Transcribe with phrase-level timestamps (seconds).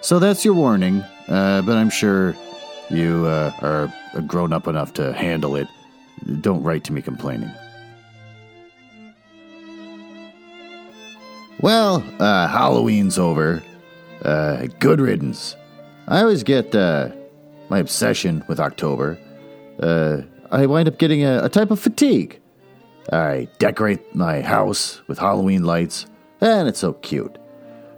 [0.00, 2.34] So that's your warning, uh, but I'm sure
[2.88, 5.68] you uh, are grown up enough to handle it.
[6.40, 7.50] Don't write to me complaining.
[11.60, 13.62] Well, uh, Halloween's over.
[14.24, 15.56] Uh, good riddance.
[16.06, 17.10] I always get uh,
[17.68, 19.18] my obsession with October.
[19.80, 22.40] Uh, I wind up getting a, a type of fatigue.
[23.12, 26.06] I decorate my house with Halloween lights,
[26.40, 27.36] and it's so cute.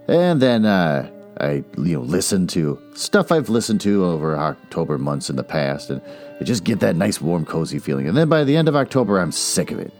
[0.07, 1.09] And then uh,
[1.41, 5.89] I, you know, listen to stuff I've listened to over October months in the past,
[5.89, 5.99] and
[6.39, 8.07] I just get that nice, warm, cozy feeling.
[8.07, 9.91] And then by the end of October, I'm sick of it.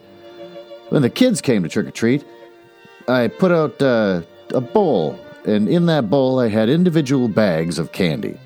[0.89, 2.23] When the kids came to trick or treat,
[3.07, 7.91] I put out uh, a bowl, and in that bowl, I had individual bags of
[7.91, 8.37] candy.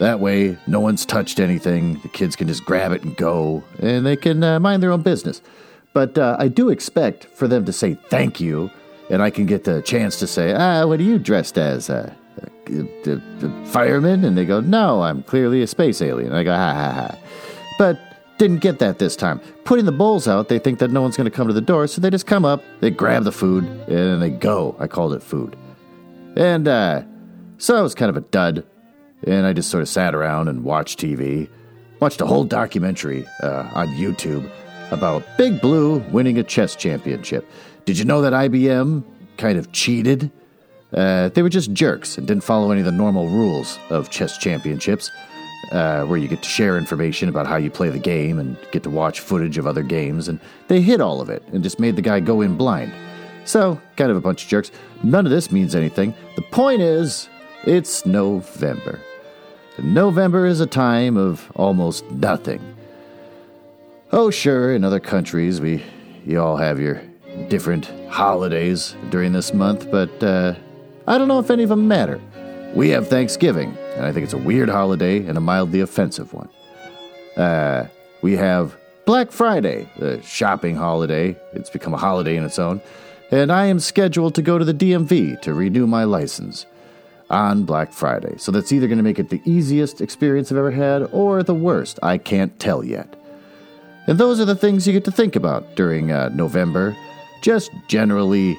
[0.00, 2.00] That way, no one's touched anything.
[2.00, 5.02] The kids can just grab it and go, and they can uh, mind their own
[5.02, 5.40] business.
[5.92, 8.70] But uh, I do expect for them to say thank you,
[9.08, 11.90] and I can get the chance to say, ah, what are you dressed as?
[11.90, 12.14] Uh,
[13.04, 14.24] the, the fireman?
[14.24, 16.32] And they go, no, I'm clearly a space alien.
[16.32, 17.18] I go, ha ha ha.
[17.78, 17.98] But
[18.40, 19.38] didn't get that this time.
[19.64, 21.86] Putting the bowls out, they think that no one's going to come to the door,
[21.86, 24.74] so they just come up, they grab the food, and they go.
[24.78, 25.56] I called it food.
[26.36, 27.02] And uh,
[27.58, 28.64] so I was kind of a dud,
[29.26, 31.50] and I just sort of sat around and watched TV.
[32.00, 34.50] Watched a whole documentary uh, on YouTube
[34.90, 37.46] about Big Blue winning a chess championship.
[37.84, 39.04] Did you know that IBM
[39.36, 40.30] kind of cheated?
[40.92, 44.36] Uh, they were just jerks and didn't follow any of the normal rules of chess
[44.38, 45.10] championships,
[45.72, 48.82] uh, where you get to share information about how you play the game and get
[48.82, 51.96] to watch footage of other games, and they hid all of it and just made
[51.96, 52.92] the guy go in blind.
[53.44, 54.70] So, kind of a bunch of jerks.
[55.02, 56.14] None of this means anything.
[56.36, 57.28] The point is,
[57.64, 59.00] it's November.
[59.78, 62.60] November is a time of almost nothing.
[64.12, 65.82] Oh, sure, in other countries, we
[66.26, 67.02] you all have your
[67.48, 70.54] different holidays during this month, but uh,
[71.10, 72.20] I don't know if any of them matter.
[72.72, 76.48] We have Thanksgiving, and I think it's a weird holiday and a mildly offensive one.
[77.36, 77.88] Uh,
[78.22, 78.76] we have
[79.06, 81.36] Black Friday, the shopping holiday.
[81.52, 82.80] It's become a holiday in its own.
[83.32, 86.64] And I am scheduled to go to the DMV to renew my license
[87.28, 88.36] on Black Friday.
[88.38, 91.56] So that's either going to make it the easiest experience I've ever had or the
[91.56, 91.98] worst.
[92.04, 93.16] I can't tell yet.
[94.06, 96.96] And those are the things you get to think about during uh, November.
[97.42, 98.56] Just generally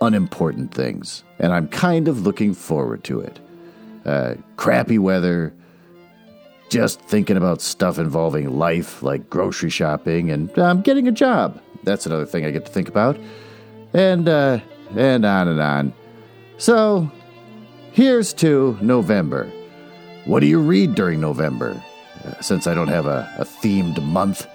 [0.00, 1.24] unimportant things.
[1.38, 3.38] And I'm kind of looking forward to it.
[4.04, 5.54] Uh, crappy weather,
[6.70, 11.60] just thinking about stuff involving life like grocery shopping and um, getting a job.
[11.84, 13.18] That's another thing I get to think about.
[13.92, 14.60] And, uh,
[14.96, 15.92] and on and on.
[16.58, 17.10] So,
[17.92, 19.50] here's to November.
[20.24, 21.82] What do you read during November?
[22.24, 24.46] Uh, since I don't have a, a themed month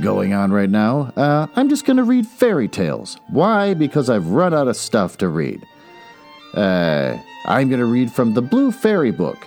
[0.00, 3.18] going on right now, uh, I'm just going to read fairy tales.
[3.28, 3.74] Why?
[3.74, 5.66] Because I've run out of stuff to read.
[6.54, 9.46] Uh, I'm going to read from the Blue Fairy book,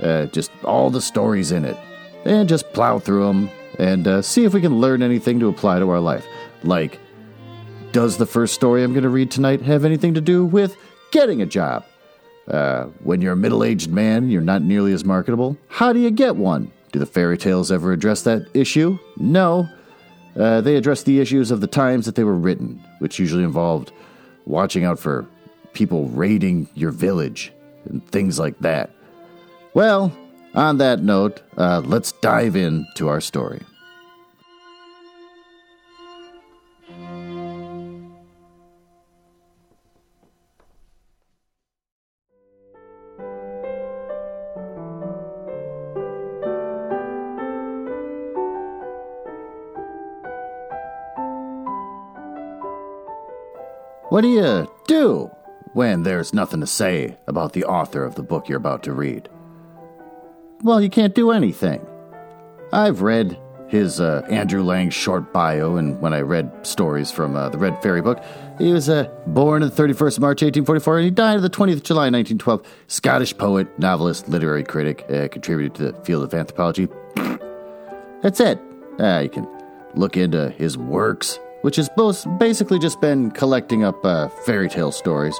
[0.00, 1.76] uh, just all the stories in it,
[2.24, 5.78] and just plow through them and uh, see if we can learn anything to apply
[5.78, 6.26] to our life.
[6.62, 6.98] Like,
[7.92, 10.76] does the first story I'm going to read tonight have anything to do with
[11.10, 11.84] getting a job?
[12.46, 15.56] Uh, when you're a middle aged man, you're not nearly as marketable.
[15.68, 16.72] How do you get one?
[16.92, 18.98] Do the fairy tales ever address that issue?
[19.16, 19.68] No.
[20.36, 23.92] Uh, they address the issues of the times that they were written, which usually involved
[24.46, 25.26] watching out for
[25.72, 27.52] people raiding your village
[27.84, 28.90] and things like that.
[29.74, 30.16] Well,
[30.54, 33.60] on that note, uh, let's dive into our story.
[54.10, 55.30] What do you do
[55.72, 59.28] when there's nothing to say about the author of the book you're about to read?
[60.64, 61.86] Well, you can't do anything.
[62.72, 67.50] I've read his uh, Andrew Lang short bio, and when I read stories from uh,
[67.50, 68.20] the Red Fairy book,
[68.58, 71.48] he was uh, born on the 31st of March 1844, and he died on the
[71.48, 72.66] 20th of July 1912.
[72.88, 76.88] Scottish poet, novelist, literary critic, uh, contributed to the field of anthropology.
[78.22, 78.58] That's it.
[78.98, 79.46] Uh, you can
[79.94, 84.92] look into his works which has both basically just been collecting up uh, fairy tale
[84.92, 85.38] stories.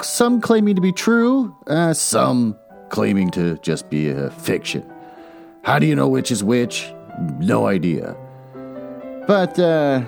[0.00, 2.58] Some claiming to be true, uh, some
[2.90, 4.84] claiming to just be a fiction.
[5.62, 6.92] How do you know which is which?
[7.38, 8.16] No idea.
[9.26, 10.04] But, uh,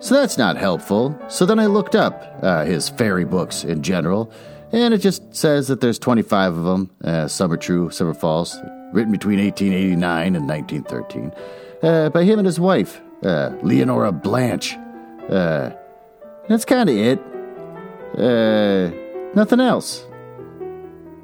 [0.00, 1.18] so that's not helpful.
[1.28, 4.30] So then I looked up uh, his fairy books in general,
[4.72, 6.90] and it just says that there's 25 of them.
[7.02, 8.58] Uh, some are true, some are false.
[8.92, 11.32] Written between 1889 and 1913
[11.82, 14.76] uh, by him and his wife, uh, Leonora Blanche.
[15.28, 15.70] Uh,
[16.48, 17.20] that's kind of it.
[18.16, 18.90] Uh,
[19.34, 20.04] nothing else.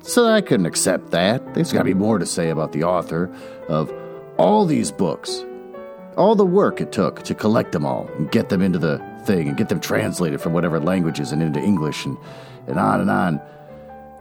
[0.03, 1.55] So I couldn't accept that.
[1.55, 3.35] There's got to be more to say about the author
[3.69, 3.93] of
[4.37, 5.45] all these books.
[6.17, 9.49] All the work it took to collect them all and get them into the thing
[9.49, 12.19] and get them translated from whatever languages and into English and,
[12.67, 13.41] and on and on.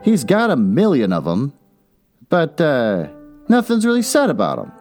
[0.02, 1.52] He's got a million of them,
[2.30, 3.08] but uh,
[3.48, 4.72] nothing's really said about them.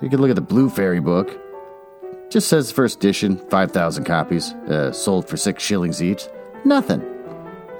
[0.00, 1.38] You can look at the Blue Fairy book.
[2.32, 6.28] Just says first edition, 5,000 copies, uh, sold for six shillings each.
[6.64, 7.02] Nothing.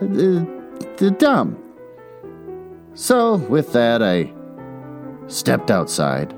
[0.02, 1.56] Uh, dumb.
[2.92, 4.30] So, with that, I
[5.26, 6.34] stepped outside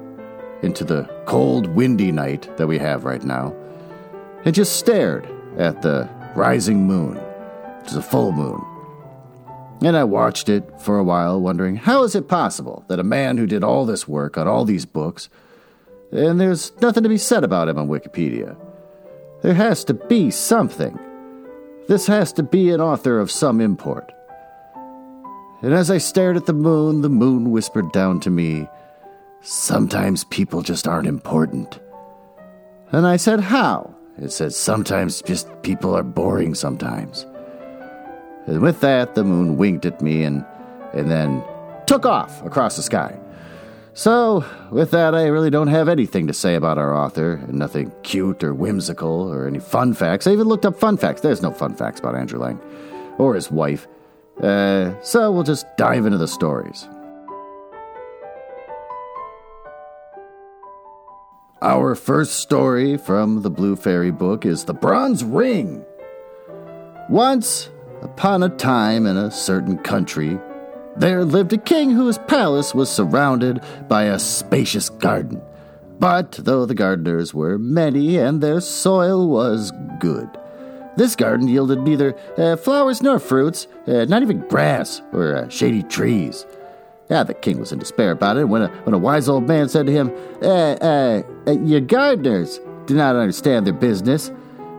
[0.63, 3.53] into the cold, windy night that we have right now
[4.45, 5.27] and just stared
[5.59, 7.17] at the rising moon,
[7.81, 8.65] which is a full moon.
[9.83, 13.39] And I watched it for a while, wondering how is it possible that a man
[13.39, 15.29] who did all this work on all these books,
[16.15, 18.57] and there's nothing to be said about him on Wikipedia?
[19.43, 20.99] There has to be something.
[21.89, 24.11] This has to be an author of some import.
[25.61, 28.69] And as I stared at the moon, the moon whispered down to me,
[29.43, 31.79] Sometimes people just aren't important.
[32.93, 33.95] And I said, How?
[34.17, 37.27] It said, Sometimes just people are boring sometimes.
[38.47, 40.45] And with that, the moon winked at me and,
[40.93, 41.43] and then
[41.87, 43.19] took off across the sky.
[43.97, 47.35] So, with that, I really don't have anything to say about our author.
[47.35, 50.27] and Nothing cute or whimsical or any fun facts.
[50.27, 51.21] I even looked up fun facts.
[51.21, 52.61] There's no fun facts about Andrew Lang
[53.19, 53.87] or his wife.
[54.43, 56.89] Uh, so we'll just dive into the stories.
[61.63, 65.85] Our first story from the Blue Fairy book is The Bronze Ring.
[67.09, 67.71] Once
[68.03, 70.37] upon a time in a certain country,
[70.97, 75.43] there lived a king whose palace was surrounded by a spacious garden.
[75.99, 80.29] But though the gardeners were many and their soil was good,
[80.97, 85.83] this garden yielded neither uh, flowers nor fruits, uh, not even grass or uh, shady
[85.83, 86.47] trees.
[87.11, 89.69] Yeah, the king was in despair about it when a, when a wise old man
[89.69, 90.13] said to him,
[90.43, 94.31] uh, uh, uh, Your gardeners do not understand their business,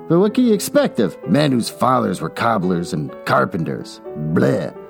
[0.07, 3.99] but what can you expect of men whose fathers were cobblers and carpenters?
[4.33, 4.84] Bleh.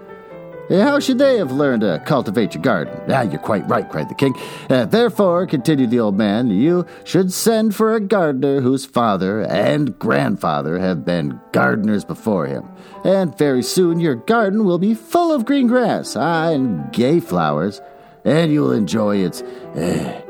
[0.70, 3.00] How should they have learned to cultivate your garden?
[3.10, 4.34] Ah, you're quite right, cried the king.
[4.70, 9.98] Uh, therefore, continued the old man, you should send for a gardener whose father and
[10.00, 12.66] grandfather have been gardeners before him.
[13.04, 17.80] And very soon your garden will be full of green grass, ah, and gay flowers,
[18.24, 20.22] and you'll enjoy its, uh,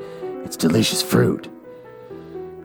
[0.44, 1.48] its delicious fruit.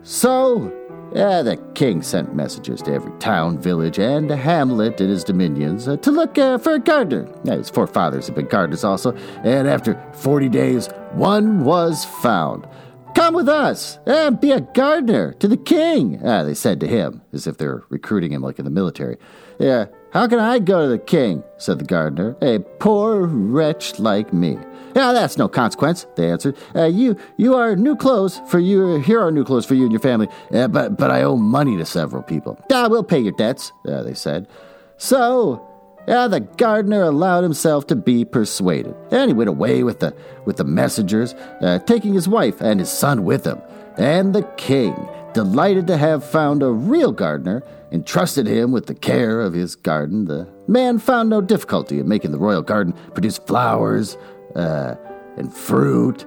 [0.03, 0.73] So,
[1.17, 5.97] uh, the king sent messengers to every town, village, and hamlet in his dominions uh,
[5.99, 7.29] to look uh, for a gardener.
[7.49, 9.13] Uh, his forefathers had been gardeners also,
[9.43, 12.67] and after 40 days, one was found.
[13.15, 17.23] Come with us and be a gardener to the king, uh, they said to him,
[17.33, 19.17] as if they were recruiting him like in the military.
[19.59, 21.43] Yeah, how can I go to the king?
[21.59, 24.59] said the gardener, a poor wretch like me.
[24.95, 26.57] Yeah, that's no consequence, they answered.
[26.75, 29.01] Uh, you you are new clothes for you.
[29.01, 30.29] Here are new clothes for you and your family.
[30.53, 32.59] Uh, but but I owe money to several people.
[32.73, 34.49] Ah, we'll pay your debts, uh, they said.
[34.97, 35.67] So,
[36.07, 40.57] yeah, the gardener allowed himself to be persuaded, and he went away with the with
[40.57, 43.61] the messengers, uh, taking his wife and his son with him.
[43.97, 44.95] And the king,
[45.35, 50.25] delighted to have found a real gardener, entrusted him with the care of his garden.
[50.27, 54.17] The man found no difficulty in making the royal garden produce flowers,
[54.55, 54.95] uh,
[55.37, 56.27] and fruit.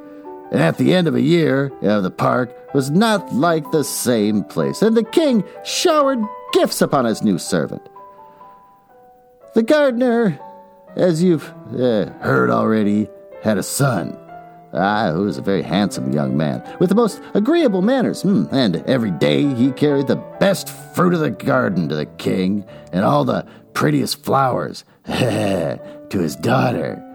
[0.51, 3.83] And at the end of a year, you know, the park was not like the
[3.83, 6.19] same place, and the king showered
[6.53, 7.81] gifts upon his new servant.
[9.55, 10.39] The gardener,
[10.95, 13.09] as you've uh, heard already,
[13.43, 14.17] had a son.
[14.75, 18.77] Ah, who was a very handsome young man, with the most agreeable manners, hmm, and
[18.87, 23.23] every day he carried the best fruit of the garden to the king, and all
[23.23, 27.12] the prettiest flowers to his daughter.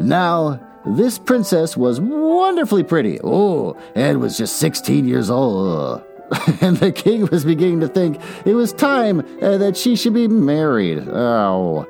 [0.00, 3.18] Now, this princess was wonderfully pretty.
[3.22, 6.02] Oh, and was just 16 years old.
[6.60, 10.28] and the king was beginning to think it was time uh, that she should be
[10.28, 11.08] married.
[11.08, 11.86] Oh.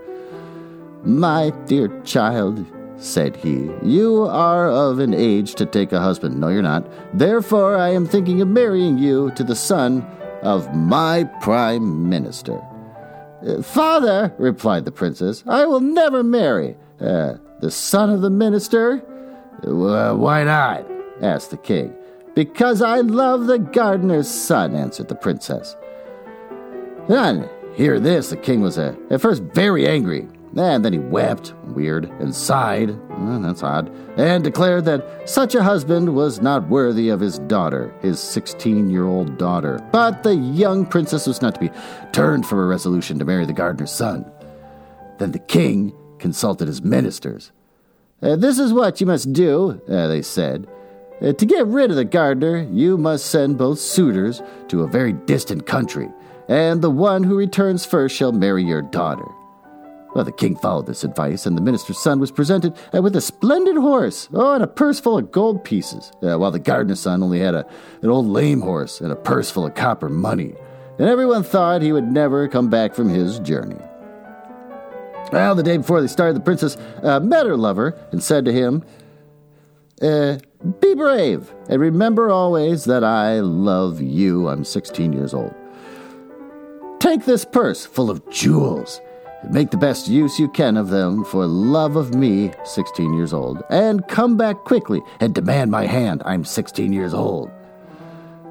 [1.04, 2.66] My dear child,
[2.98, 6.40] said he, you are of an age to take a husband.
[6.40, 6.86] No, you're not.
[7.16, 10.02] Therefore, I am thinking of marrying you to the son
[10.42, 12.60] of my prime minister.
[13.62, 18.98] Father, replied the princess, I will never marry uh, the son of the minister.
[19.62, 20.86] Why not?
[21.22, 21.94] asked the king.
[22.34, 25.74] Because I love the gardener's son, answered the princess.
[27.08, 31.54] Then, hear this, the king was uh, at first very angry, and then he wept,
[31.64, 37.08] weird, and sighed, well, that's odd, and declared that such a husband was not worthy
[37.08, 39.78] of his daughter, his 16 year old daughter.
[39.92, 41.70] But the young princess was not to be
[42.12, 44.30] turned from her resolution to marry the gardener's son.
[45.18, 45.94] Then the king
[46.26, 47.52] consulted his ministers.
[48.20, 50.66] Uh, this is what you must do, uh, they said.
[51.22, 55.12] Uh, to get rid of the gardener, you must send both suitors to a very
[55.12, 56.08] distant country,
[56.48, 59.28] and the one who returns first shall marry your daughter.
[60.16, 63.20] Well, the king followed this advice, and the minister's son was presented uh, with a
[63.20, 67.22] splendid horse, oh, and a purse full of gold pieces, uh, while the gardener's son
[67.22, 67.64] only had a,
[68.02, 70.54] an old lame horse and a purse full of copper money.
[70.98, 73.78] And everyone thought he would never come back from his journey.
[75.32, 78.52] Well, the day before they started, the princess uh, met her lover and said to
[78.52, 78.84] him,
[80.00, 80.38] uh,
[80.80, 84.48] Be brave, and remember always that I love you.
[84.48, 85.54] I'm 16 years old.
[87.00, 89.00] Take this purse full of jewels
[89.42, 93.32] and make the best use you can of them for love of me, 16 years
[93.32, 96.22] old, and come back quickly and demand my hand.
[96.24, 97.50] I'm 16 years old.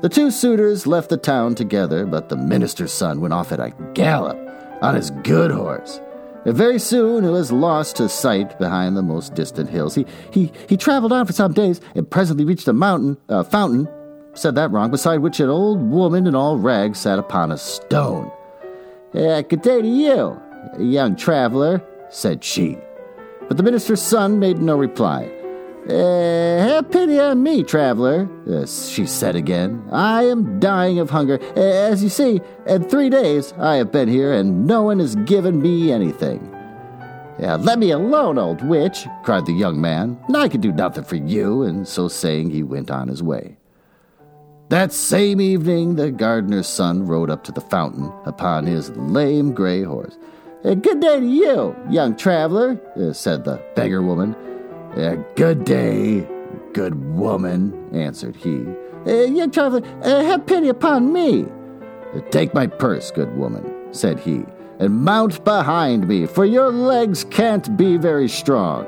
[0.02, 3.74] The two suitors left the town together, but the minister's son went off at a
[3.94, 4.38] gallop
[4.82, 6.00] on his good horse.
[6.46, 9.96] Very soon he was lost to sight behind the most distant hills.
[9.96, 13.88] He, he, he traveled on for some days and presently reached a mountain, uh, fountain,
[14.36, 18.32] said that wrong, beside which an old woman in all rags sat upon a stone.
[19.14, 20.40] Uh, good day to you,
[20.78, 22.78] young traveler, said she.
[23.48, 25.32] But the minister's son made no reply.
[25.88, 29.88] Uh, have pity on me, traveler, uh, she said again.
[29.92, 31.40] I am dying of hunger.
[31.56, 35.16] Uh, as you see, in three days I have been here, and no one has
[35.16, 36.52] given me anything.
[37.38, 40.18] Yeah, let me alone, old witch, cried the young man.
[40.34, 43.58] I can do nothing for you, and so saying he went on his way.
[44.70, 49.84] That same evening, the gardener's son rode up to the fountain upon his lame gray
[49.84, 50.18] horse.
[50.64, 54.36] Uh, good day to you, young traveler, uh, said the beggar woman.
[54.96, 56.28] Uh, good day,
[56.74, 58.66] good woman, answered he.
[59.06, 61.46] Uh, young traveler, uh, have pity upon me.
[62.14, 64.44] Uh, take my purse, good woman, said he,
[64.80, 68.86] and mount behind me, for your legs can't be very strong.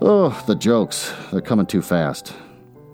[0.00, 2.34] Oh, the jokes, they're coming too fast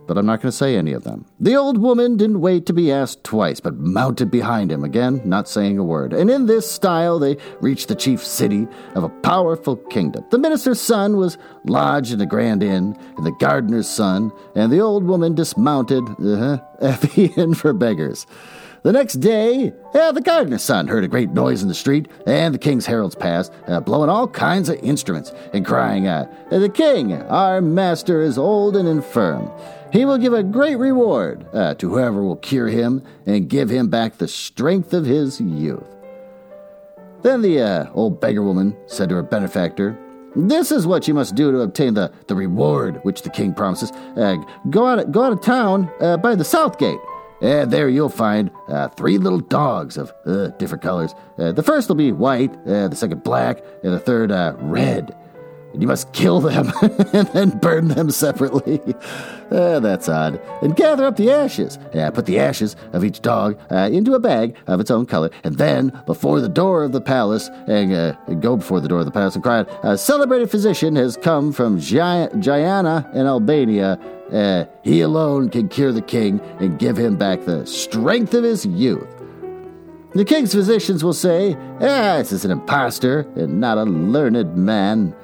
[0.06, 1.26] but I'm not going to say any of them.
[1.40, 5.48] The old woman didn't wait to be asked twice, but mounted behind him, again, not
[5.48, 6.12] saying a word.
[6.12, 10.24] And in this style, they reached the chief city of a powerful kingdom.
[10.30, 14.80] The minister's son was lodged in a grand inn, and the gardener's son and the
[14.80, 18.26] old woman dismounted, uh-huh, at the inn for beggars.
[18.84, 22.52] The next day, uh, the gardener's son heard a great noise in the street, and
[22.52, 27.14] the king's heralds passed, uh, blowing all kinds of instruments and crying out, The king,
[27.14, 29.50] our master, is old and infirm.
[29.94, 33.86] He will give a great reward uh, to whoever will cure him and give him
[33.86, 35.86] back the strength of his youth.
[37.22, 39.96] Then the uh, old beggar woman said to her benefactor,
[40.34, 43.92] This is what you must do to obtain the, the reward which the king promises.
[44.16, 44.34] Uh,
[44.68, 46.98] go, out, go out of town uh, by the south gate.
[47.40, 51.14] And there you'll find uh, three little dogs of uh, different colors.
[51.36, 55.16] the first will be white, the second black, and the third red
[55.74, 56.72] and you must kill them
[57.12, 58.80] and then burn them separately.
[59.50, 60.40] Uh, that's odd.
[60.62, 61.78] And gather up the ashes.
[61.92, 65.30] Yeah, put the ashes of each dog uh, into a bag of its own color,
[65.42, 69.04] and then before the door of the palace, and, uh, go before the door of
[69.04, 73.98] the palace and cry out, A celebrated physician has come from Giana in Albania.
[74.32, 78.64] Uh, he alone can cure the king and give him back the strength of his
[78.64, 79.06] youth.
[80.14, 85.14] The king's physicians will say, Ah, this is an impostor and not a learned man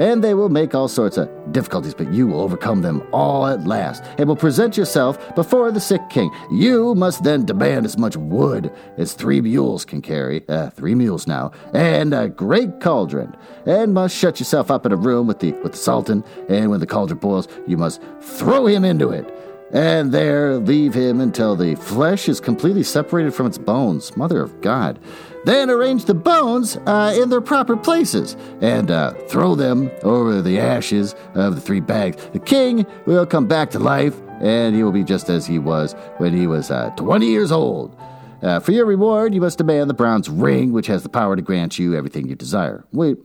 [0.00, 3.66] and they will make all sorts of difficulties, but you will overcome them all at
[3.66, 6.30] last, and will present yourself before the sick king.
[6.50, 11.26] You must then demand as much wood as three mules can carry, uh, three mules
[11.26, 15.52] now, and a great cauldron, and must shut yourself up in a room with the
[15.62, 19.28] with the sultan, and when the cauldron boils, you must throw him into it
[19.72, 24.16] and there leave him until the flesh is completely separated from its bones.
[24.16, 24.98] Mother of God.
[25.44, 30.58] Then arrange the bones uh, in their proper places and uh, throw them over the
[30.58, 32.22] ashes of the three bags.
[32.32, 35.94] The king will come back to life, and he will be just as he was
[36.18, 37.96] when he was uh, 20 years old.
[38.42, 41.42] Uh, for your reward, you must demand the bronze ring, which has the power to
[41.42, 42.84] grant you everything you desire.
[42.92, 43.18] Wait.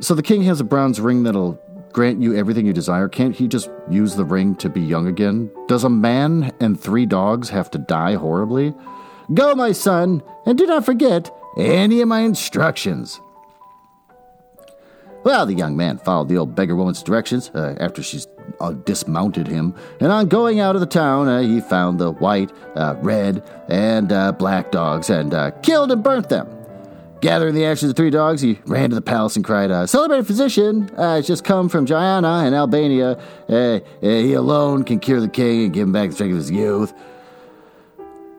[0.00, 1.60] So the king has a bronze ring that'll
[1.92, 3.08] grant you everything you desire.
[3.08, 5.50] Can't he just use the ring to be young again?
[5.68, 8.74] Does a man and three dogs have to die horribly?
[9.34, 13.20] Go, my son, and do not forget any of my instructions.
[15.22, 18.26] Well, the young man followed the old beggar woman's directions uh, after she's
[18.58, 22.50] uh, dismounted him, and on going out of the town, uh, he found the white,
[22.74, 26.48] uh, red, and uh, black dogs and uh, killed and burnt them.
[27.20, 30.26] Gathering the ashes of three dogs, he ran to the palace and cried, uh, Celebrated
[30.26, 33.20] physician uh, has just come from Guyana in Albania.
[33.46, 36.38] Uh, uh, he alone can cure the king and give him back the strength of
[36.38, 36.94] his youth.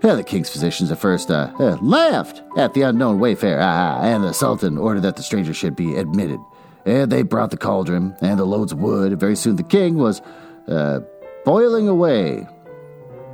[0.03, 4.23] Yeah, the king's physicians at first uh, uh, laughed at the unknown wayfarer, uh, and
[4.23, 6.39] the sultan ordered that the stranger should be admitted.
[6.83, 10.21] And they brought the cauldron and the loads of wood, very soon the king was
[10.67, 11.01] uh,
[11.45, 12.47] boiling away.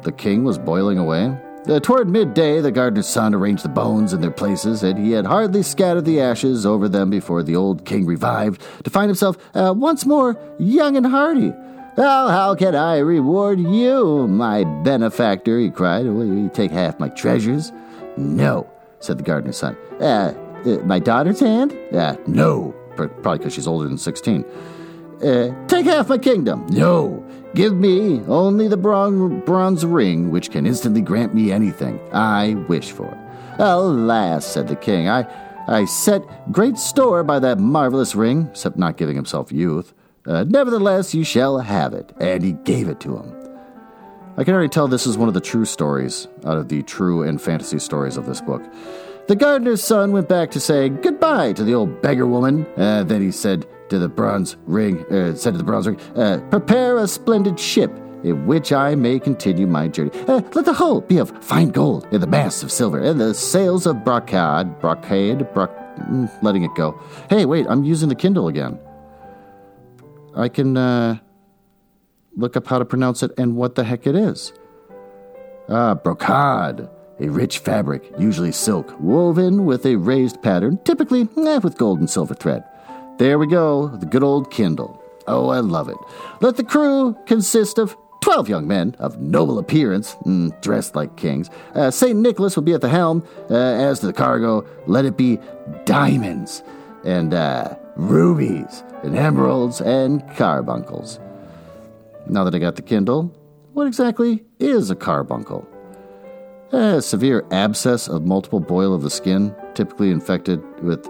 [0.03, 1.37] The king was boiling away?
[1.67, 5.25] Uh, toward midday, the gardener's son arranged the bones in their places, and he had
[5.25, 9.73] hardly scattered the ashes over them before the old king revived to find himself uh,
[9.75, 11.53] once more young and hearty.
[11.97, 15.59] Well, how can I reward you, my benefactor?
[15.59, 16.05] he cried.
[16.05, 17.73] Will you take half my treasures?
[18.15, 18.69] No,
[18.99, 19.75] said the gardener's son.
[19.99, 20.33] Uh,
[20.65, 21.77] uh my daughter's hand?
[21.93, 24.45] Uh, no, probably because she's older than 16.
[25.21, 26.65] Uh, take half my kingdom.
[26.67, 27.25] No,
[27.57, 33.17] Give me only the bronze ring, which can instantly grant me anything I wish for.
[33.57, 35.25] Alas, said the king, I,
[35.67, 36.21] I set
[36.51, 39.95] great store by that marvelous ring, except not giving himself youth.
[40.27, 42.13] Uh, nevertheless, you shall have it.
[42.19, 43.35] And he gave it to him.
[44.37, 47.23] I can already tell this is one of the true stories out of the true
[47.23, 48.61] and fantasy stories of this book.
[49.27, 52.67] The gardener's son went back to say goodbye to the old beggar woman.
[52.77, 56.39] Uh, then he said, to the bronze ring, uh, said to the bronze ring, uh,
[56.49, 57.91] prepare a splendid ship
[58.23, 60.11] in which I may continue my journey.
[60.27, 63.33] Uh, let the hull be of fine gold, and the masts of silver, and the
[63.33, 66.99] sails of brocade, brocade, broc, mm, letting it go.
[67.29, 68.79] Hey, wait, I'm using the Kindle again.
[70.35, 71.17] I can uh,
[72.35, 74.53] look up how to pronounce it and what the heck it is.
[75.69, 76.89] Ah, brocade,
[77.19, 82.09] a rich fabric, usually silk, woven with a raised pattern, typically eh, with gold and
[82.09, 82.63] silver thread.
[83.17, 85.01] There we go, the good old Kindle.
[85.27, 85.97] Oh, I love it.
[86.39, 91.49] Let the crew consist of 12 young men of noble appearance, mm, dressed like kings.
[91.73, 92.17] Uh, St.
[92.17, 93.23] Nicholas will be at the helm.
[93.49, 95.39] Uh, as to the cargo, let it be
[95.85, 96.61] diamonds
[97.05, 101.19] and uh, rubies and emeralds and carbuncles.
[102.27, 103.33] Now that I got the Kindle,
[103.73, 105.67] what exactly is a carbuncle?
[106.71, 111.03] A severe abscess of multiple boil of the skin, typically infected with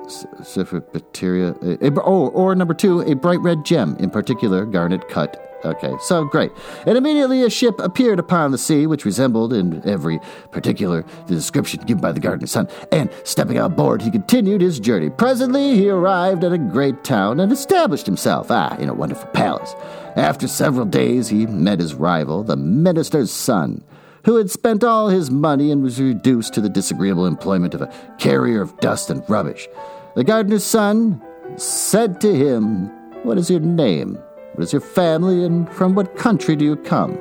[0.92, 1.56] bacteria.
[2.04, 5.44] oh, or number two, a bright red gem, in particular garnet cut.
[5.66, 6.52] Okay, so great.
[6.86, 10.20] And immediately a ship appeared upon the sea, which resembled in every
[10.52, 12.68] particular the description given by the gardener's son.
[12.92, 15.10] And stepping on board, he continued his journey.
[15.10, 19.74] Presently, he arrived at a great town and established himself, ah, in a wonderful palace.
[20.16, 23.84] After several days, he met his rival, the minister's son
[24.28, 28.16] who had spent all his money and was reduced to the disagreeable employment of a
[28.20, 29.70] carrier of dust and rubbish.
[30.16, 31.24] The gardener's son
[31.56, 32.88] said to him,
[33.24, 34.20] What is your name?
[34.54, 37.18] What is your family, and from what country do you come?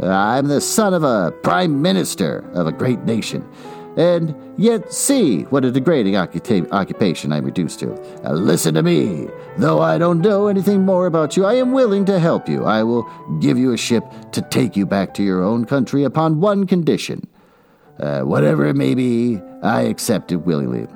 [0.00, 3.44] I'm the son of a prime minister of a great nation
[3.96, 7.88] and yet see what a degrading occupa- occupation I'm reduced to.
[8.30, 9.28] Listen to me.
[9.58, 12.64] Though I don't know anything more about you, I am willing to help you.
[12.64, 13.08] I will
[13.40, 17.26] give you a ship to take you back to your own country upon one condition.
[17.98, 20.86] Uh, whatever it may be, I accept it willingly.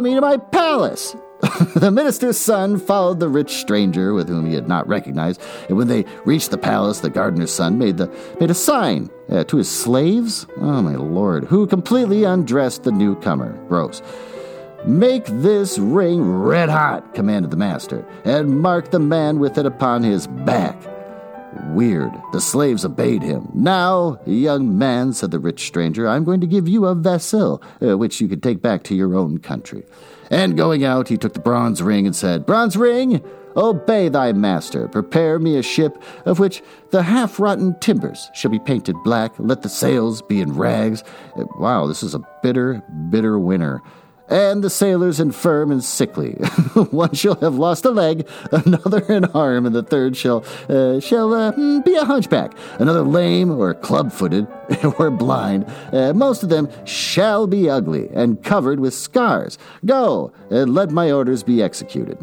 [0.00, 1.14] Follow me to my palace.
[1.76, 5.88] the minister's son followed the rich stranger with whom he had not recognized, and when
[5.88, 8.10] they reached the palace, the gardener's son made, the,
[8.40, 13.52] made a sign uh, to his slaves, oh my lord, who completely undressed the newcomer.
[13.68, 14.00] Gross.
[14.86, 20.02] Make this ring red hot, commanded the master, and mark the man with it upon
[20.02, 20.82] his back.
[21.68, 22.12] Weird.
[22.32, 23.48] The slaves obeyed him.
[23.54, 27.96] Now, young man, said the rich stranger, I'm going to give you a vessel, uh,
[27.96, 29.84] which you can take back to your own country.
[30.30, 33.22] And going out, he took the bronze ring and said, Bronze ring,
[33.56, 34.88] obey thy master.
[34.88, 39.32] Prepare me a ship of which the half rotten timbers shall be painted black.
[39.38, 41.02] Let the sails be in rags.
[41.36, 43.82] Uh, wow, this is a bitter, bitter winter
[44.30, 46.32] and the sailors infirm and sickly.
[46.90, 51.34] One shall have lost a leg, another an arm, and the third shall uh, shall
[51.34, 52.52] uh, hmm, be a hunchback.
[52.78, 54.46] Another lame or club-footed
[54.98, 55.66] or blind.
[55.92, 59.58] Uh, most of them shall be ugly and covered with scars.
[59.84, 62.18] Go and let my orders be executed.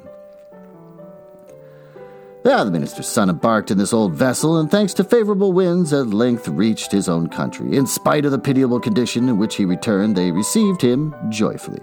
[2.46, 6.08] Now the minister's son embarked in this old vessel, and thanks to favorable winds, at
[6.08, 7.76] length reached his own country.
[7.76, 11.82] In spite of the pitiable condition in which he returned, they received him joyfully.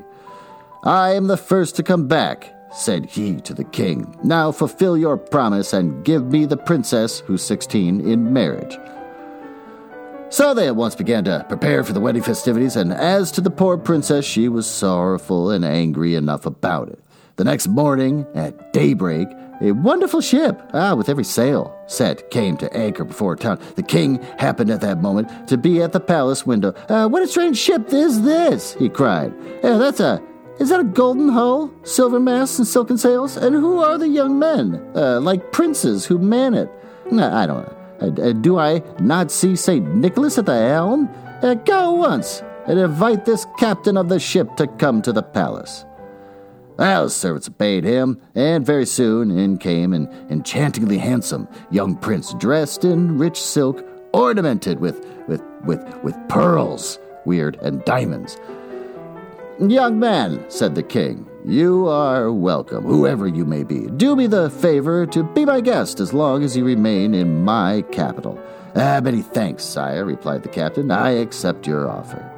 [0.85, 4.15] I am the first to come back, said he to the king.
[4.23, 8.77] Now fulfill your promise and give me the princess, who's sixteen, in marriage.
[10.29, 13.51] So they at once began to prepare for the wedding festivities, and as to the
[13.51, 16.99] poor princess, she was sorrowful and angry enough about it.
[17.37, 19.29] The next morning, at daybreak,
[19.63, 23.59] a wonderful ship, ah, with every sail set, came to anchor before town.
[23.77, 26.75] The king happened at that moment to be at the palace window.
[26.91, 28.75] Uh, what a strange ship is this?
[28.75, 29.33] he cried.
[29.63, 30.21] Uh, that's a.
[30.61, 33.37] Is that a golden hull, silver masts, and silken sails?
[33.37, 36.71] And who are the young men, uh, like princes, who man it?
[37.07, 37.77] I don't know.
[38.01, 39.95] Uh, do I not see St.
[39.95, 41.09] Nicholas at the helm?
[41.43, 45.85] Uh, go once and invite this captain of the ship to come to the palace.
[46.79, 52.35] Well, the servants obeyed him, and very soon in came an enchantingly handsome young prince
[52.35, 58.39] dressed in rich silk, ornamented with, with, with, with pearls, weird, and diamonds.
[59.61, 63.87] Young man, said the king, you are welcome, whoever you may be.
[63.87, 67.83] Do me the favor to be my guest as long as you remain in my
[67.93, 68.37] capital.
[68.75, 70.91] Ah, many thanks, sire, replied the captain.
[70.91, 72.29] I accept your offer.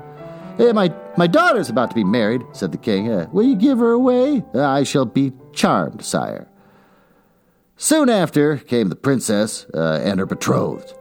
[0.59, 3.11] Hey, my, my daughter's about to be married, said the king.
[3.11, 4.45] Uh, will you give her away?
[4.55, 6.49] I shall be charmed, sire.
[7.79, 10.93] Soon after came the princess uh, and her betrothed.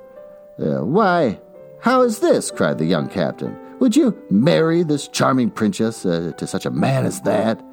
[0.57, 1.41] Uh, why,
[1.81, 2.51] how is this?
[2.51, 3.57] cried the young captain.
[3.85, 7.63] Would you marry this charming princess uh, to such a man as that?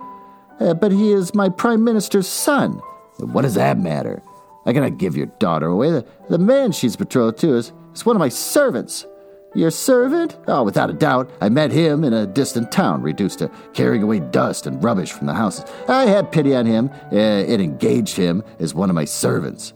[0.60, 2.72] Uh, but he is my prime minister's son.
[3.16, 4.22] What does that matter?
[4.66, 5.90] I cannot give your daughter away.
[5.90, 9.06] The, the man she's betrothed to is, is one of my servants.
[9.54, 10.36] Your servant?
[10.48, 11.30] Oh, without a doubt.
[11.40, 15.28] I met him in a distant town, reduced to carrying away dust and rubbish from
[15.28, 15.64] the houses.
[15.88, 19.72] I had pity on him uh, and engaged him as one of my servants.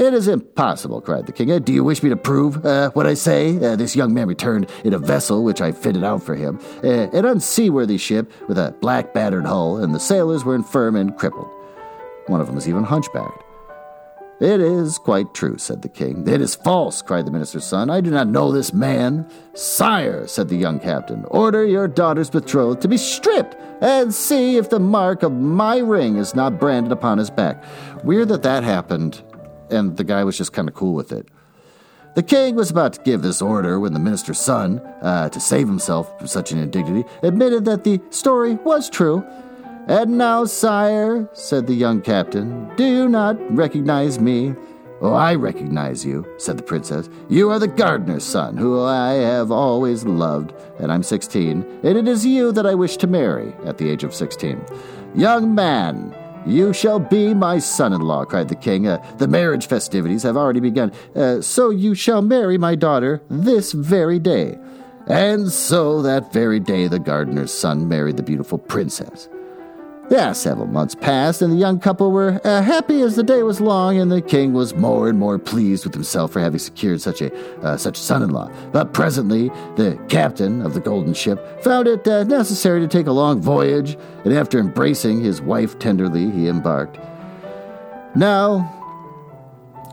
[0.00, 1.52] It is impossible, cried the king.
[1.52, 3.62] Uh, do you wish me to prove uh, what I say?
[3.62, 7.10] Uh, this young man returned in a vessel which I fitted out for him, uh,
[7.10, 11.50] an unseaworthy ship with a black battered hull, and the sailors were infirm and crippled.
[12.28, 13.44] One of them was even hunchbacked.
[14.40, 16.26] It is quite true, said the king.
[16.26, 17.90] It is false, cried the minister's son.
[17.90, 19.30] I do not know this man.
[19.52, 24.70] Sire, said the young captain, order your daughter's betrothed to be stripped and see if
[24.70, 27.62] the mark of my ring is not branded upon his back.
[28.02, 29.22] Weird that that happened
[29.70, 31.28] and the guy was just kind of cool with it.
[32.14, 35.68] The king was about to give this order when the minister's son, uh, to save
[35.68, 39.24] himself from such an indignity, admitted that the story was true.
[39.86, 44.54] And now, sire, said the young captain, do you not recognize me?
[45.00, 47.08] Oh, I recognize you, said the princess.
[47.28, 52.06] You are the gardener's son, who I have always loved, and I'm 16, and it
[52.06, 54.62] is you that I wish to marry at the age of 16.
[55.14, 56.14] Young man,
[56.46, 58.86] you shall be my son in law, cried the king.
[58.86, 60.92] Uh, the marriage festivities have already begun.
[61.14, 64.58] Uh, so you shall marry my daughter this very day.
[65.06, 69.28] And so that very day the gardener's son married the beautiful princess.
[70.10, 73.60] Yeah, several months passed, and the young couple were uh, happy as the day was
[73.60, 77.22] long, and the king was more and more pleased with himself for having secured such
[77.22, 78.50] a uh, such son-in-law.
[78.72, 83.12] But presently, the captain of the golden ship found it uh, necessary to take a
[83.12, 86.98] long voyage, and after embracing his wife tenderly, he embarked.
[88.16, 88.79] Now,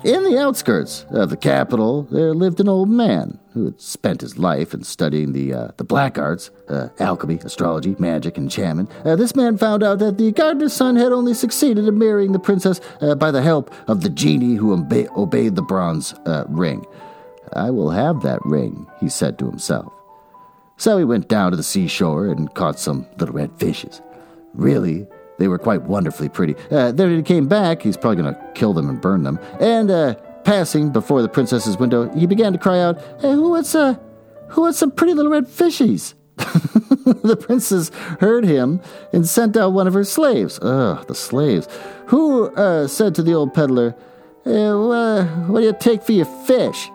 [0.04, 4.38] in the outskirts of the capital, there lived an old man who had spent his
[4.38, 8.92] life in studying the uh, the black arts, uh, alchemy, astrology, magic, enchantment.
[9.04, 12.40] Uh, this man found out that the gardener's son had only succeeded in marrying the
[12.40, 16.86] princess uh, by the help of the genie who obe- obeyed the bronze uh, ring.
[17.54, 19.92] I will have that ring, he said to himself.
[20.78, 24.02] So he went down to the seashore and caught some little red fishes.
[24.54, 25.08] Really,
[25.40, 26.56] they were quite wonderfully pretty.
[26.72, 29.40] Uh, then he came back, he's probably going to kill them and burn them.
[29.60, 33.76] And uh, passing before the princess's window, he began to cry out, hey, "Who wants
[33.76, 33.96] uh,
[34.50, 38.80] who wants some pretty little red fishies?" the princess heard him
[39.12, 40.60] and sent out one of her slaves.
[40.62, 41.68] Ugh, the slaves.
[42.08, 43.92] Who uh, said to the old peddler,
[44.44, 46.90] "What do you take for your fish?"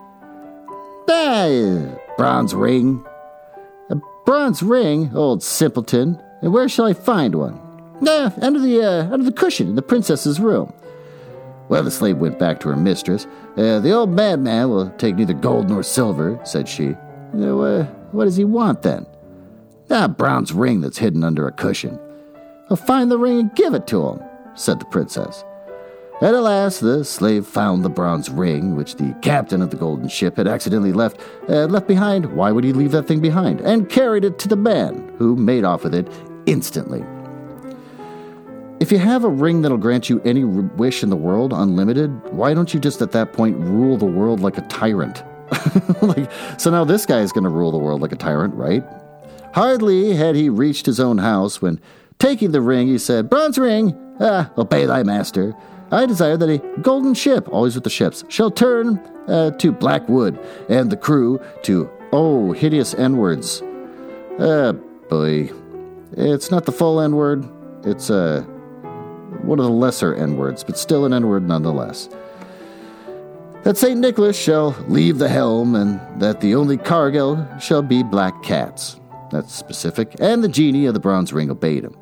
[1.08, 3.04] Ah, bronze ring.
[3.90, 6.22] A bronze ring, old simpleton.
[6.40, 7.60] And where shall I find one?
[8.02, 10.72] Nah, under the uh, under the cushion in the princess's room.
[11.68, 13.28] Well, the slave went back to her mistress.
[13.56, 16.96] Uh, the old madman will take neither gold nor silver, said she.
[17.32, 19.06] Uh, what does he want then?
[19.88, 21.98] Ah, Brown's ring that's hidden under a cushion.
[22.68, 24.20] I'll find the ring and give it to him,
[24.54, 25.44] said the princess.
[26.20, 30.08] And at last, the slave found the bronze ring, which the captain of the golden
[30.08, 32.34] ship had accidentally left uh, left behind.
[32.34, 33.60] Why would he leave that thing behind?
[33.60, 36.08] And carried it to the man, who made off with it
[36.46, 37.04] instantly.
[38.82, 42.52] If you have a ring that'll grant you any wish in the world, unlimited, why
[42.52, 45.22] don't you just at that point rule the world like a tyrant?
[46.02, 48.82] like, so now this guy is going to rule the world like a tyrant, right?
[49.54, 51.80] Hardly had he reached his own house when,
[52.18, 55.54] taking the ring, he said, Bronze ring, ah, obey thy master.
[55.92, 60.08] I desire that a golden ship, always with the ships, shall turn uh, to black
[60.08, 60.36] wood,
[60.68, 63.62] and the crew to, oh, hideous N words.
[64.40, 64.72] Uh,
[65.08, 65.52] boy.
[66.16, 67.48] It's not the full N word,
[67.84, 68.44] it's uh,
[69.44, 72.08] one of the lesser N words, but still an N word nonetheless.
[73.64, 74.00] That St.
[74.00, 78.98] Nicholas shall leave the helm, and that the only cargo shall be black cats.
[79.30, 81.96] That's specific, and the genie of the bronze ring obeyed him.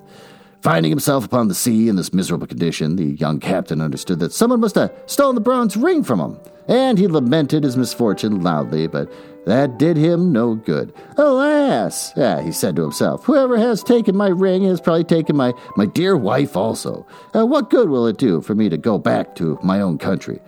[0.62, 4.61] Finding himself upon the sea in this miserable condition, the young captain understood that someone
[4.61, 9.11] must have stolen the bronze ring from him, and he lamented his misfortune loudly, but
[9.46, 10.92] that did him no good.
[11.16, 15.53] Alas, ah, he said to himself, whoever has taken my ring has probably taken my,
[15.76, 17.07] my dear wife also.
[17.35, 20.40] Uh, what good will it do for me to go back to my own country?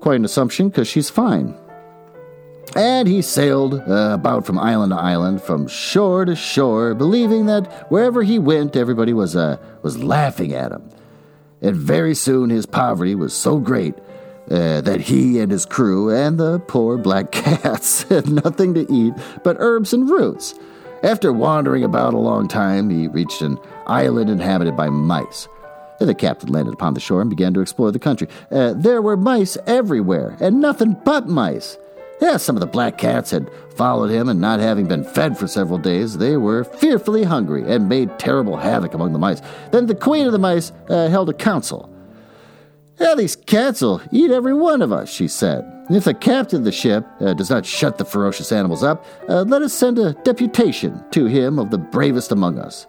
[0.00, 1.54] Quite an assumption, because she's fine.
[2.74, 7.90] And he sailed uh, about from island to island, from shore to shore, believing that
[7.90, 10.90] wherever he went, everybody was, uh, was laughing at him.
[11.62, 13.94] And very soon his poverty was so great
[14.50, 19.14] uh, that he and his crew and the poor black cats had nothing to eat
[19.42, 20.54] but herbs and roots.
[21.02, 25.46] After wandering about a long time, he reached an island inhabited by mice.
[25.98, 28.28] The captain landed upon the shore and began to explore the country.
[28.50, 31.78] Uh, there were mice everywhere, and nothing but mice.
[32.20, 35.46] Yeah, some of the black cats had followed him, and not having been fed for
[35.46, 39.42] several days, they were fearfully hungry and made terrible havoc among the mice.
[39.70, 41.90] Then the queen of the mice uh, held a council.
[42.98, 45.70] Yeah, these cats will eat every one of us, she said.
[45.90, 49.42] If the captain of the ship uh, does not shut the ferocious animals up, uh,
[49.42, 52.86] let us send a deputation to him of the bravest among us.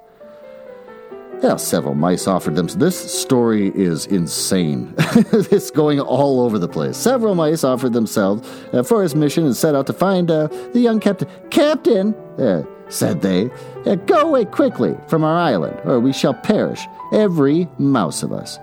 [1.44, 2.66] Yeah, several mice offered them.
[2.66, 4.96] This story is insane.
[4.98, 6.98] it's going all over the place.
[6.98, 10.80] Several mice offered themselves uh, for his mission and set out to find uh, the
[10.80, 11.30] young captain.
[11.52, 13.52] Captain, uh, said they,
[13.86, 18.58] uh, go away quickly from our island, or we shall perish, every mouse of us.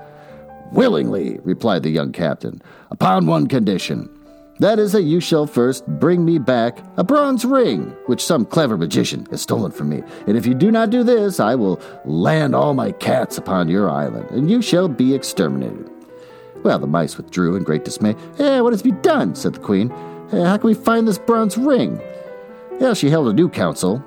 [0.75, 2.61] Willingly, replied the young captain,
[2.91, 4.11] upon one condition.
[4.59, 8.77] That is that you shall first bring me back a bronze ring, which some clever
[8.77, 10.03] magician has stolen from me.
[10.27, 13.89] And if you do not do this, I will land all my cats upon your
[13.89, 15.89] island, and you shall be exterminated.
[16.65, 18.17] Well, the mice withdrew in great dismay.
[18.41, 19.37] Eh, what is to be done?
[19.37, 19.93] said the queen.
[20.33, 22.01] Eh, how can we find this bronze ring?
[22.81, 24.03] Yeah, she held a new council.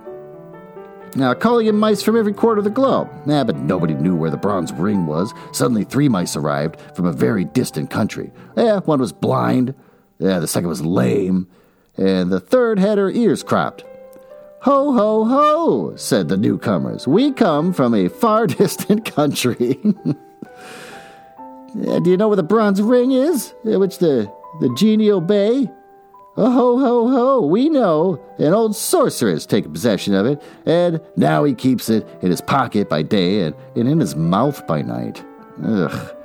[1.16, 3.10] Now, calling in mice from every quarter of the globe.
[3.26, 5.34] Nah, but nobody knew where the bronze ring was.
[5.52, 8.32] Suddenly, three mice arrived from a very distant country.
[8.56, 9.74] Yeah, one was blind,
[10.20, 11.48] yeah, the second was lame,
[11.96, 13.84] and the third had her ears cropped.
[14.62, 17.08] Ho, ho, ho, said the newcomers.
[17.08, 19.80] We come from a far distant country.
[21.76, 25.70] yeah, do you know where the bronze ring is, which the, the genie obey?
[26.40, 28.24] Oh, ho, ho, ho, we know.
[28.38, 32.42] An old sorcerer has taken possession of it, and now he keeps it in his
[32.42, 35.24] pocket by day and, and in his mouth by night.
[35.66, 36.16] Ugh.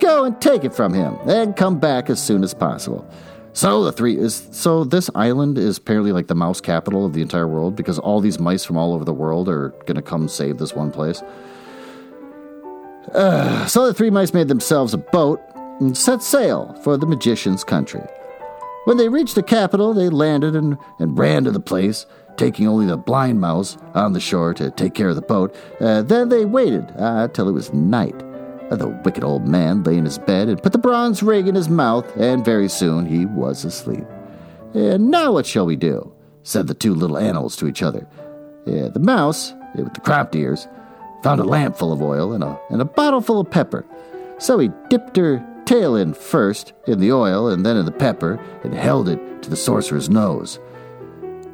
[0.00, 3.08] Go and take it from him, and come back as soon as possible.
[3.52, 7.22] So the three is so this island is apparently like the mouse capital of the
[7.22, 10.58] entire world because all these mice from all over the world are gonna come save
[10.58, 11.22] this one place.
[13.14, 15.40] Uh, so the three mice made themselves a boat
[15.80, 18.02] and set sail for the magician's country.
[18.86, 22.86] When they reached the capital, they landed and, and ran to the place, taking only
[22.86, 25.56] the blind mouse on the shore to take care of the boat.
[25.80, 28.16] Uh, then they waited uh, till it was night.
[28.70, 31.68] The wicked old man lay in his bed and put the bronze ring in his
[31.68, 34.04] mouth, and very soon he was asleep.
[34.72, 36.12] And now what shall we do?
[36.44, 38.06] said the two little animals to each other.
[38.66, 40.68] Yeah, the mouse, with the cropped ears,
[41.24, 43.84] found a lamp full of oil and a, and a bottle full of pepper.
[44.38, 48.40] So he dipped her tail in first in the oil and then in the pepper
[48.64, 50.58] and held it to the sorcerer's nose.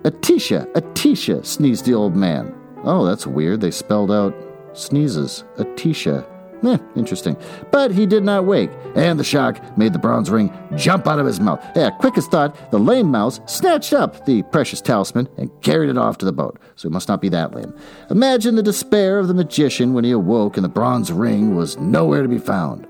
[0.02, 2.54] Atisha, Atisha, sneezed the old man.
[2.84, 3.60] Oh, that's weird.
[3.60, 4.34] They spelled out
[4.74, 5.44] sneezes.
[5.56, 6.26] Atisha.
[6.64, 7.36] Eh, interesting.
[7.72, 11.26] But he did not wake, and the shock made the bronze ring jump out of
[11.26, 11.60] his mouth.
[11.74, 15.98] Yeah, quick as thought, the lame mouse snatched up the precious talisman and carried it
[15.98, 16.60] off to the boat.
[16.76, 17.74] So it must not be that lame.
[18.10, 22.22] Imagine the despair of the magician when he awoke and the bronze ring was nowhere
[22.22, 22.86] to be found.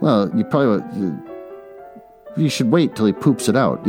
[0.00, 0.82] Well, you probably
[2.36, 3.84] you should wait till he poops it out.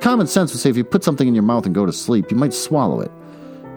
[0.00, 2.30] Common sense would say if you put something in your mouth and go to sleep,
[2.30, 3.10] you might swallow it.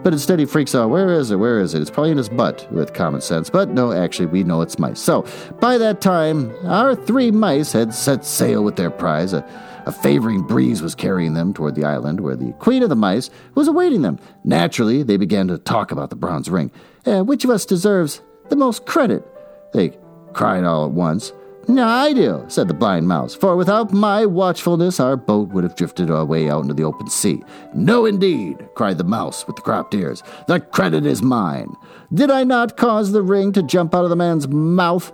[0.02, 0.90] But instead, he freaks out.
[0.90, 1.36] Where is it?
[1.36, 1.80] Where is it?
[1.80, 3.50] It's probably in his butt with common sense.
[3.50, 5.00] But no, actually, we know it's mice.
[5.00, 5.26] So,
[5.60, 9.32] by that time, our three mice had set sail with their prize.
[9.32, 9.44] A,
[9.86, 13.30] a favoring breeze was carrying them toward the island where the queen of the mice
[13.54, 14.18] was awaiting them.
[14.44, 16.70] Naturally, they began to talk about the bronze ring.
[17.04, 19.26] Uh, which of us deserves the most credit?
[19.72, 19.98] They
[20.38, 21.32] cried all at once.
[21.66, 25.74] No, I do, said the blind mouse, for without my watchfulness our boat would have
[25.74, 27.42] drifted away out into the open sea.
[27.74, 30.22] No, indeed, cried the mouse with the cropped ears.
[30.46, 31.74] The credit is mine.
[32.14, 35.12] Did I not cause the ring to jump out of the man's mouth?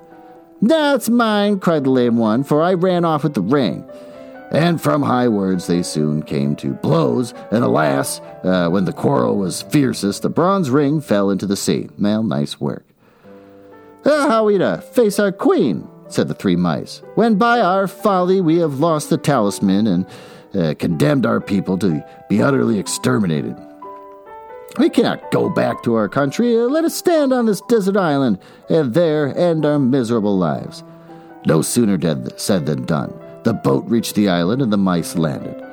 [0.60, 3.88] That's mine, cried the lame one, for I ran off with the ring.
[4.50, 9.38] And from high words they soon came to blows, and alas, uh, when the quarrel
[9.38, 11.88] was fiercest, the bronze ring fell into the sea.
[11.98, 12.84] Well, nice work.
[14.04, 15.88] Uh, we to face our queen?
[16.08, 17.02] said the three mice.
[17.14, 20.06] When by our folly we have lost the talisman and
[20.54, 23.56] uh, condemned our people to be utterly exterminated.
[24.78, 26.56] We cannot go back to our country.
[26.56, 28.38] Uh, let us stand on this desert island
[28.68, 30.84] and there end our miserable lives.
[31.46, 31.98] No sooner
[32.36, 33.18] said than done.
[33.44, 35.63] The boat reached the island and the mice landed.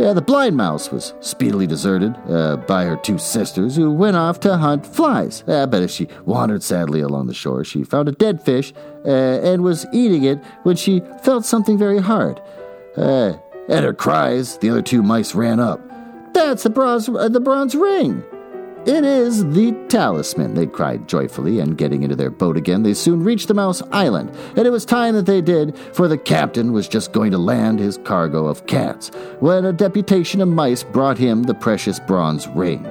[0.00, 4.40] Yeah, the blind mouse was speedily deserted uh, by her two sisters, who went off
[4.40, 5.44] to hunt flies.
[5.46, 8.72] Uh, but as she wandered sadly along the shore, she found a dead fish
[9.04, 12.40] uh, and was eating it when she felt something very hard.
[12.96, 13.34] Uh,
[13.68, 15.82] at her cries, the other two mice ran up.
[16.32, 18.24] That's the bronze, the bronze ring!
[18.86, 23.22] It is the talisman, they cried joyfully, and getting into their boat again, they soon
[23.22, 24.30] reached the Mouse Island.
[24.56, 27.78] And it was time that they did, for the captain was just going to land
[27.78, 32.86] his cargo of cats, when a deputation of mice brought him the precious bronze ring.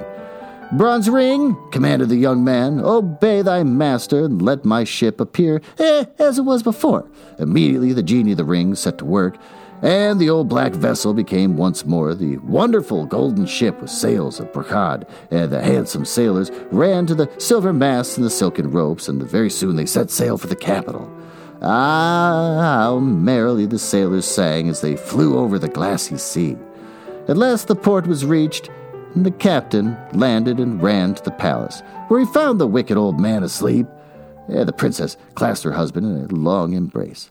[0.74, 6.04] Bronze ring, commanded the young man, obey thy master and let my ship appear eh,
[6.20, 7.10] as it was before.
[7.40, 9.36] Immediately the genie of the ring set to work
[9.82, 14.52] and the old black vessel became once more the wonderful golden ship with sails of
[14.52, 19.22] brocade, and the handsome sailors ran to the silver masts and the silken ropes, and
[19.22, 21.10] very soon they set sail for the capital.
[21.62, 26.56] Ah, how merrily the sailors sang as they flew over the glassy sea.
[27.28, 28.70] At last the port was reached,
[29.14, 33.20] and the captain landed and ran to the palace, where he found the wicked old
[33.20, 33.86] man asleep.
[34.48, 37.30] And the princess clasped her husband in a long embrace.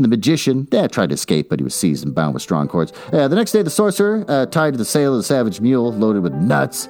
[0.00, 2.68] And the magician eh, tried to escape, but he was seized and bound with strong
[2.68, 2.90] cords.
[3.12, 5.92] Uh, the next day, the sorcerer, uh, tied to the sail of the savage mule,
[5.92, 6.88] loaded with nuts,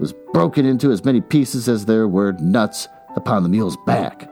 [0.00, 4.28] was broken into as many pieces as there were nuts upon the mule's back.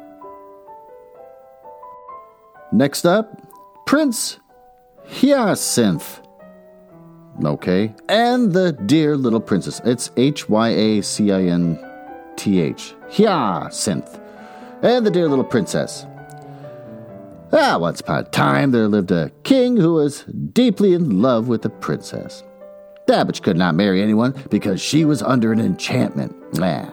[2.72, 3.40] Next up,
[3.86, 4.40] Prince
[5.06, 6.20] Hyacinth.
[7.44, 7.94] Okay.
[8.08, 9.80] And the dear little princess.
[9.84, 11.78] It's H Y A C I N
[12.34, 12.96] T H.
[13.12, 14.18] Hyacinth.
[14.82, 16.04] And the dear little princess.
[17.52, 21.64] Ah, once upon a time there lived a king who was deeply in love with
[21.64, 22.42] a princess.
[23.06, 26.36] That could not marry anyone because she was under an enchantment.
[26.60, 26.92] Ah.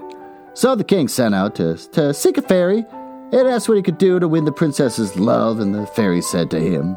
[0.54, 2.86] So the king sent out to, to seek a fairy
[3.34, 6.50] and asked what he could do to win the princess's love, and the fairy said
[6.52, 6.96] to him,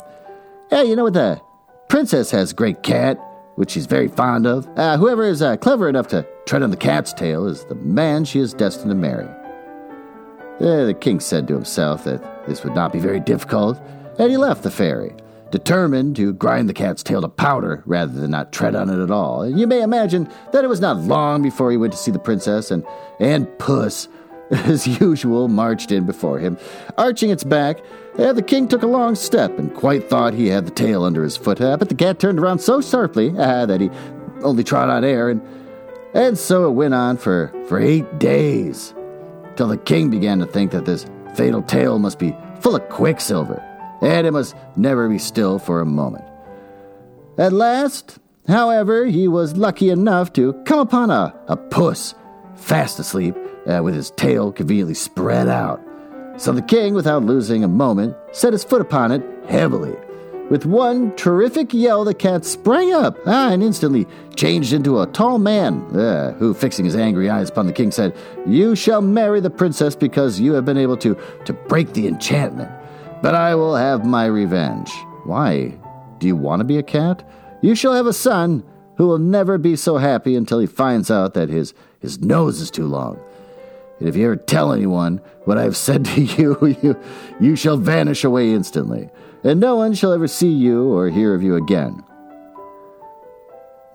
[0.71, 1.15] Hey, you know what?
[1.15, 1.41] The
[1.89, 3.19] princess has a great cat,
[3.57, 4.69] which she's very fond of.
[4.79, 8.25] Uh, whoever is uh, clever enough to tread on the cat's tail is the man
[8.25, 9.29] she is destined to marry.
[10.59, 13.81] The king said to himself that this would not be very difficult,
[14.19, 15.15] and he left the fairy,
[15.51, 19.11] determined to grind the cat's tail to powder rather than not tread on it at
[19.11, 19.43] all.
[19.43, 22.19] And you may imagine that it was not long before he went to see the
[22.19, 22.85] princess, and,
[23.21, 24.09] and Puss,
[24.51, 26.59] as usual, marched in before him,
[26.97, 27.79] arching its back.
[28.19, 31.23] And the king took a long step and quite thought he had the tail under
[31.23, 33.91] his foot, uh, but the cat turned around so sharply uh, that he
[34.43, 35.41] only trod on air, and,
[36.15, 38.95] and so it went on for, for eight days,
[39.59, 43.61] till the king began to think that this fatal tail must be full of quicksilver,
[44.01, 46.25] and it must never be still for a moment.
[47.37, 52.15] At last, however, he was lucky enough to come upon a, a puss
[52.55, 53.35] fast asleep
[53.67, 55.83] uh, with his tail conveniently spread out.
[56.37, 59.97] So the king, without losing a moment, set his foot upon it heavily
[60.51, 65.39] with one terrific yell, the cat sprang up ah, and instantly changed into a tall
[65.39, 69.51] man, uh, who, fixing his angry eyes upon the king, said, You shall marry the
[69.51, 72.71] princess because you have been able to, to break the enchantment.
[73.21, 74.91] But I will have my revenge.
[75.25, 75.77] Why?
[76.19, 77.29] Do you want to be a cat?
[77.61, 78.65] You shall have a son
[78.97, 82.71] who will never be so happy until he finds out that his, his nose is
[82.71, 83.21] too long.
[83.99, 87.01] And if you ever tell anyone what I have said to you, you,
[87.41, 89.11] you shall vanish away instantly
[89.45, 92.05] and no one shall ever see you or hear of you again.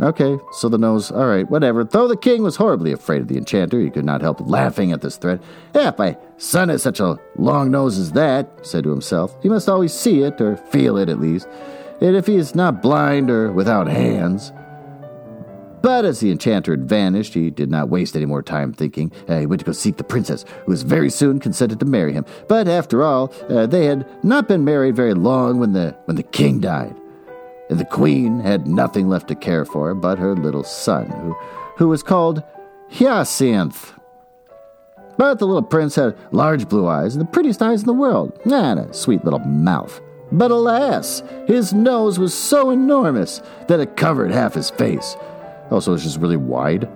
[0.02, 1.84] Okay, so the nose, all right, whatever.
[1.84, 5.02] Though the king was horribly afraid of the enchanter, he could not help laughing at
[5.02, 5.42] this threat.
[5.76, 9.70] If my son has such a long nose as that, said to himself, he must
[9.70, 11.48] always see it, or feel it at least.
[12.02, 14.52] And if he is not blind or without hands,
[15.84, 19.12] but as the enchanter had vanished, he did not waste any more time thinking.
[19.28, 22.14] Uh, he went to go seek the princess, who was very soon consented to marry
[22.14, 22.26] him.
[22.48, 26.24] But after all, uh, they had not been married very long when the when the
[26.24, 26.96] king died,
[27.70, 31.36] and the queen had nothing left to care for but her little son, who
[31.76, 32.42] who was called
[32.90, 33.94] Hyacinth.
[35.18, 38.40] But the little prince had large blue eyes and the prettiest eyes in the world,
[38.46, 40.00] and a sweet little mouth.
[40.32, 45.16] But alas, his nose was so enormous that it covered half his face.
[45.74, 46.88] Also, it's just really wide.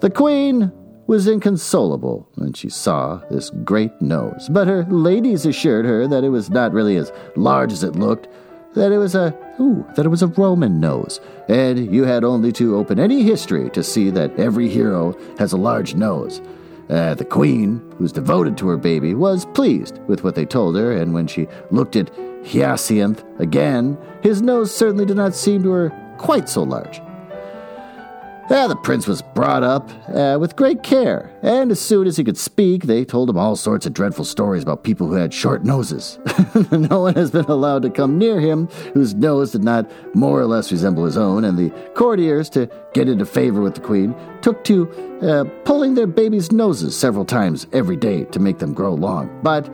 [0.00, 0.72] The queen
[1.06, 4.48] was inconsolable when she saw this great nose.
[4.50, 8.26] But her ladies assured her that it was not really as large as it looked,
[8.74, 12.50] that it was a ooh, that it was a Roman nose, and you had only
[12.52, 16.40] to open any history to see that every hero has a large nose.
[16.88, 20.92] Uh, the queen, who's devoted to her baby, was pleased with what they told her,
[20.92, 22.10] and when she looked at
[22.46, 27.02] Hyacinth again, his nose certainly did not seem to her quite so large.
[28.48, 32.38] The prince was brought up uh, with great care, and as soon as he could
[32.38, 36.18] speak, they told him all sorts of dreadful stories about people who had short noses.
[36.72, 40.46] no one has been allowed to come near him whose nose did not more or
[40.46, 44.64] less resemble his own, and the courtiers, to get into favor with the queen, took
[44.64, 44.88] to
[45.22, 49.28] uh, pulling their babies' noses several times every day to make them grow long.
[49.42, 49.70] But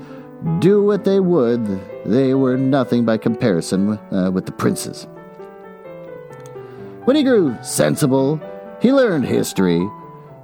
[0.61, 1.65] do what they would,
[2.05, 5.07] they were nothing by comparison uh, with the princes.
[7.05, 8.41] When he grew sensible,
[8.85, 9.89] he learned history,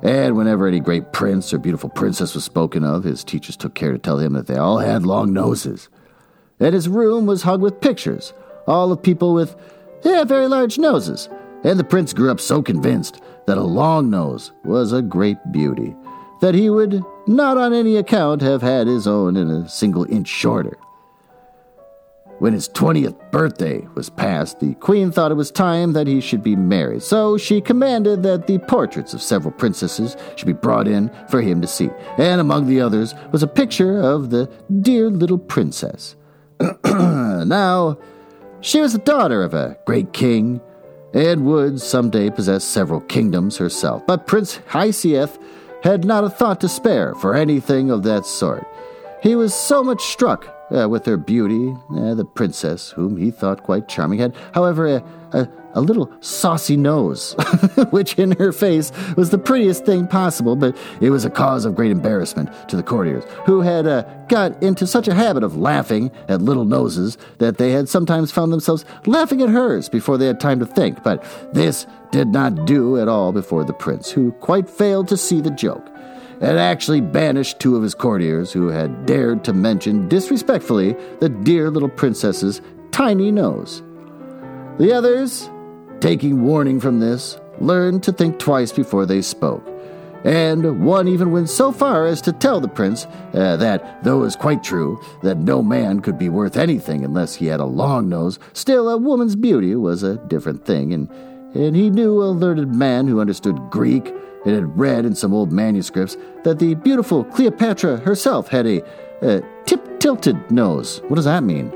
[0.02, 3.92] and whenever any great prince or beautiful princess was spoken of, his teachers took care
[3.92, 5.90] to tell him that they all had long noses.
[6.58, 8.32] And his room was hung with pictures,
[8.66, 9.54] all of people with
[10.06, 11.28] yeah, very large noses.
[11.64, 15.94] And the prince grew up so convinced that a long nose was a great beauty,
[16.40, 20.28] that he would not on any account have had his own in a single inch
[20.28, 20.78] shorter.
[22.40, 26.42] When his 20th birthday was passed, the queen thought it was time that he should
[26.42, 31.10] be married, so she commanded that the portraits of several princesses should be brought in
[31.28, 31.90] for him to see.
[32.16, 36.16] And among the others was a picture of the dear little princess.
[36.86, 37.98] now,
[38.62, 40.62] she was the daughter of a great king
[41.12, 44.06] and would someday possess several kingdoms herself.
[44.06, 45.38] But Prince Hyacinth
[45.82, 48.66] had not a thought to spare for anything of that sort.
[49.22, 53.62] He was so much struck uh, with her beauty, uh, the princess, whom he thought
[53.62, 57.34] quite charming, had, however, a, a, a little saucy nose,
[57.90, 61.74] which in her face was the prettiest thing possible, but it was a cause of
[61.74, 66.10] great embarrassment to the courtiers, who had uh, got into such a habit of laughing
[66.28, 70.40] at little noses that they had sometimes found themselves laughing at hers before they had
[70.40, 71.02] time to think.
[71.02, 75.40] But this did not do at all before the prince, who quite failed to see
[75.40, 75.86] the joke
[76.40, 81.70] and actually banished two of his courtiers who had dared to mention disrespectfully the dear
[81.70, 83.82] little princess's tiny nose.
[84.78, 85.50] The others,
[86.00, 89.66] taking warning from this, learned to think twice before they spoke.
[90.24, 94.24] And one even went so far as to tell the prince uh, that, though it
[94.24, 98.08] was quite true that no man could be worth anything unless he had a long
[98.08, 101.10] nose, still a woman's beauty was a different thing, and,
[101.54, 104.12] and he knew a learned man who understood Greek
[104.44, 108.82] it had read in some old manuscripts that the beautiful Cleopatra herself had a,
[109.22, 111.02] a tip tilted nose.
[111.08, 111.70] What does that mean?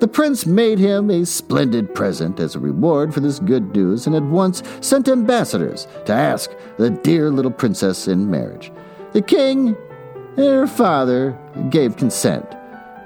[0.00, 4.16] The prince made him a splendid present as a reward for this good news and
[4.16, 8.72] at once sent ambassadors to ask the dear little princess in marriage.
[9.12, 9.76] The king
[10.36, 12.46] and her father gave consent,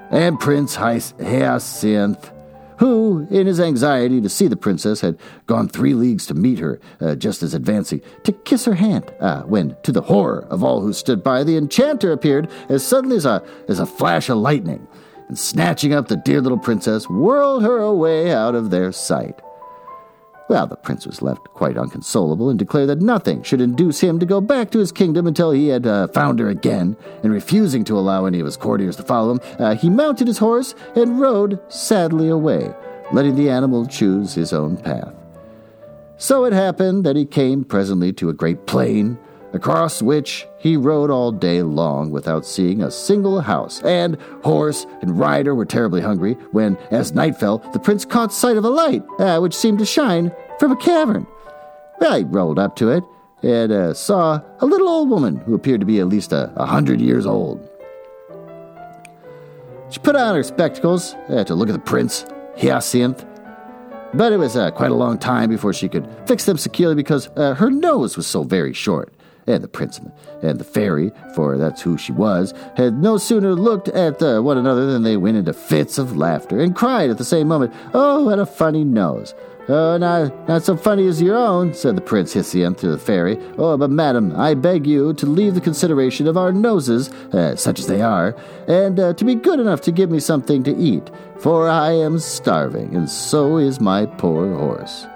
[0.09, 2.31] and Prince Hyacinth
[2.77, 5.17] who, in his anxiety to see the princess, had
[5.47, 9.43] gone three leagues to meet her, uh, just as advancing to kiss her hand, uh,
[9.43, 13.25] when, to the horror of all who stood by, the enchanter appeared as suddenly as
[13.25, 14.87] a, as a flash of lightning,
[15.27, 19.41] and snatching up the dear little princess, whirled her away out of their sight.
[20.47, 24.27] Well, the prince was left quite unconsolable and declared that nothing should induce him to
[24.27, 26.95] go back to his kingdom until he had uh, found her again.
[27.23, 30.37] And refusing to allow any of his courtiers to follow him, uh, he mounted his
[30.37, 32.71] horse and rode sadly away,
[33.11, 35.13] letting the animal choose his own path.
[36.17, 39.17] So it happened that he came presently to a great plain,
[39.55, 45.17] across which he rode all day long without seeing a single house, and horse and
[45.17, 49.01] rider were terribly hungry when, as night fell, the prince caught sight of a light,
[49.17, 50.29] uh, which seemed to shine
[50.59, 51.25] from a cavern.
[51.99, 53.03] Well, he rolled up to it
[53.43, 56.99] and uh, saw a little old woman who appeared to be at least a, hundred
[56.99, 57.65] years old.
[59.89, 62.25] She put on her spectacles uh, to look at the prince,
[62.59, 63.25] Hyacinth,
[64.13, 67.29] but it was uh, quite a long time before she could fix them securely because
[67.37, 69.14] uh, her nose was so very short
[69.47, 69.99] and the prince
[70.41, 74.57] and the fairy, for that's who she was, had no sooner looked at uh, one
[74.57, 78.25] another than they went into fits of laughter and cried at the same moment, Oh,
[78.25, 79.33] what a funny nose!
[79.67, 83.39] Oh, not, not so funny as your own, said the Prince Hyacinth to the fairy.
[83.57, 87.79] Oh, but madam, I beg you to leave the consideration of our noses, uh, such
[87.79, 88.35] as they are,
[88.67, 92.19] and uh, to be good enough to give me something to eat, for I am
[92.19, 95.07] starving, and so is my poor horse.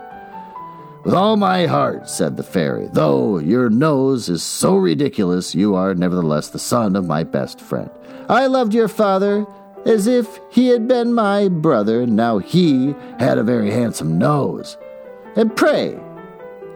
[1.03, 5.95] With all my heart, said the fairy, though your nose is so ridiculous, you are
[5.95, 7.89] nevertheless the son of my best friend.
[8.27, 9.45] I loved your father
[9.85, 14.77] as if he had been my brother, and now he had a very handsome nose.
[15.37, 15.97] And pray,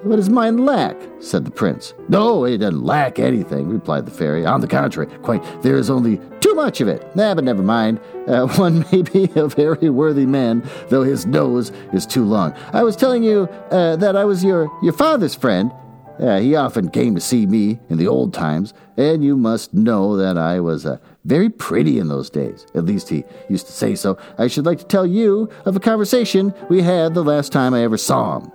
[0.03, 0.95] what does mine lack?
[1.19, 1.93] said the prince.
[2.09, 4.45] No, it doesn't lack anything, replied the fairy.
[4.45, 7.15] On the contrary, quite, there is only too much of it.
[7.15, 7.99] Nah, but never mind.
[8.27, 12.53] Uh, one may be a very worthy man, though his nose is too long.
[12.73, 15.71] I was telling you uh, that I was your, your father's friend.
[16.19, 20.15] Uh, he often came to see me in the old times, and you must know
[20.17, 22.67] that I was uh, very pretty in those days.
[22.75, 24.17] At least he used to say so.
[24.37, 27.81] I should like to tell you of a conversation we had the last time I
[27.83, 28.51] ever saw him.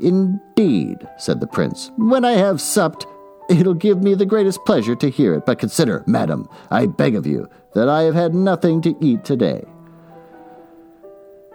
[0.00, 1.90] Indeed, said the prince.
[1.96, 3.06] When I have supped,
[3.48, 5.46] it'll give me the greatest pleasure to hear it.
[5.46, 9.64] But consider, madam, I beg of you, that I have had nothing to eat today.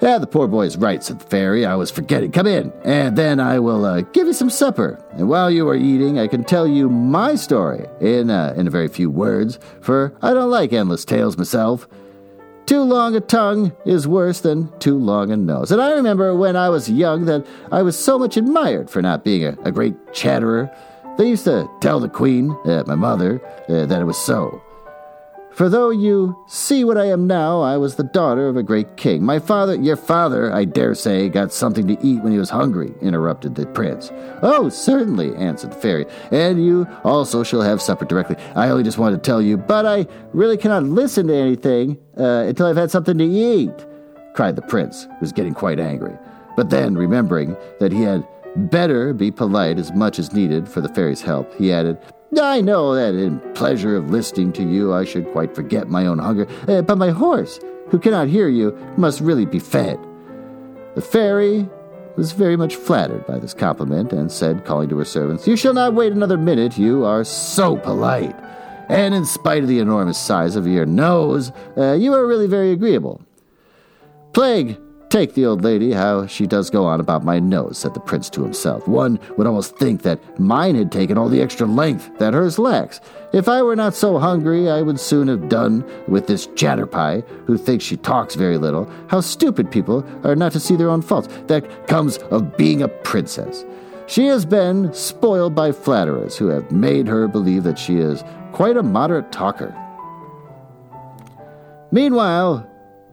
[0.02, 1.64] Yeah, the poor boy's right, said the fairy.
[1.64, 2.32] I was forgetting.
[2.32, 5.00] Come in, and then I will uh, give you some supper.
[5.12, 8.72] And while you are eating, I can tell you my story in, uh, in a
[8.72, 11.88] very few words, for I don't like endless tales myself.
[12.72, 15.74] Too long a tongue is worse than too long a nose.
[15.74, 19.26] And I remember when I was young that I was so much admired for not
[19.26, 20.72] being a, a great chatterer.
[21.18, 24.64] They used to tell the queen, uh, my mother, uh, that it was so.
[25.54, 28.96] For though you see what I am now, I was the daughter of a great
[28.96, 29.24] king.
[29.24, 32.94] My father, your father, I dare say, got something to eat when he was hungry,
[33.02, 34.12] interrupted the prince.
[34.42, 38.38] Oh, certainly, answered the fairy, and you also shall have supper directly.
[38.56, 42.46] I only just wanted to tell you, but I really cannot listen to anything uh,
[42.48, 43.74] until I've had something to eat,
[44.34, 46.18] cried the prince, who was getting quite angry.
[46.56, 48.26] But then, remembering that he had
[48.56, 51.98] better be polite as much as needed for the fairy's help, he added,
[52.40, 56.20] I know that in pleasure of listening to you I should quite forget my own
[56.20, 60.00] hunger, uh, but my horse, who cannot hear you, must really be fed.
[60.96, 61.70] The fairy
[62.16, 65.74] was very much flattered by this compliment and said, calling to her servants, You shall
[65.74, 68.36] not wait another minute, you are so polite.
[68.90, 72.72] And in spite of the enormous size of your nose, uh, you are really very
[72.72, 73.22] agreeable.
[74.34, 74.78] Plague
[75.12, 78.30] Take the old lady, how she does go on about my nose, said the prince
[78.30, 78.88] to himself.
[78.88, 83.02] One would almost think that mine had taken all the extra length that hers lacks.
[83.34, 87.58] If I were not so hungry, I would soon have done with this chatterpie, who
[87.58, 88.90] thinks she talks very little.
[89.10, 91.28] How stupid people are not to see their own faults.
[91.48, 93.66] That comes of being a princess.
[94.08, 98.78] She has been spoiled by flatterers who have made her believe that she is quite
[98.78, 99.76] a moderate talker.
[101.92, 102.66] Meanwhile,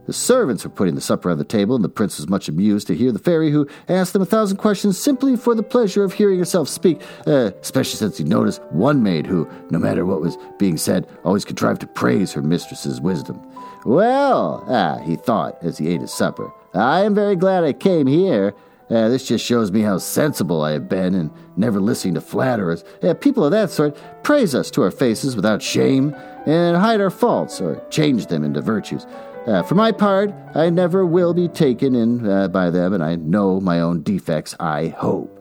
[0.08, 2.86] the servants were putting the supper on the table, and the prince was much amused
[2.86, 6.14] to hear the fairy, who asked them a thousand questions simply for the pleasure of
[6.14, 10.38] hearing herself speak, uh, especially since he noticed one maid who, no matter what was
[10.58, 13.38] being said, always contrived to praise her mistress's wisdom.
[13.84, 18.06] Well, ah, he thought as he ate his supper, I am very glad I came
[18.06, 18.54] here.
[18.88, 22.82] Uh, this just shows me how sensible I have been in never listening to flatterers.
[23.02, 26.14] Uh, people of that sort praise us to our faces without shame
[26.46, 29.06] and hide our faults or change them into virtues.
[29.48, 33.14] Uh, for my part, I never will be taken in uh, by them, and I
[33.14, 35.34] know my own defects, I hope.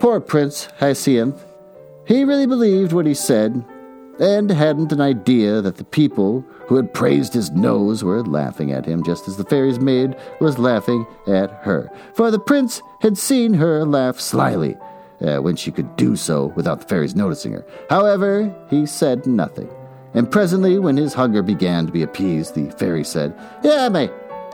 [0.00, 1.44] Poor Prince Hyacinth.
[2.04, 3.64] He really believed what he said,
[4.18, 8.86] and hadn't an idea that the people who had praised his nose were laughing at
[8.86, 11.92] him, just as the fairy's maid was laughing at her.
[12.14, 14.76] For the prince had seen her laugh slyly,
[15.20, 17.64] uh, when she could do so without the fairies noticing her.
[17.88, 19.70] However, he said nothing.
[20.14, 24.10] And presently, when his hunger began to be appeased, the fairy said, Yeah, my,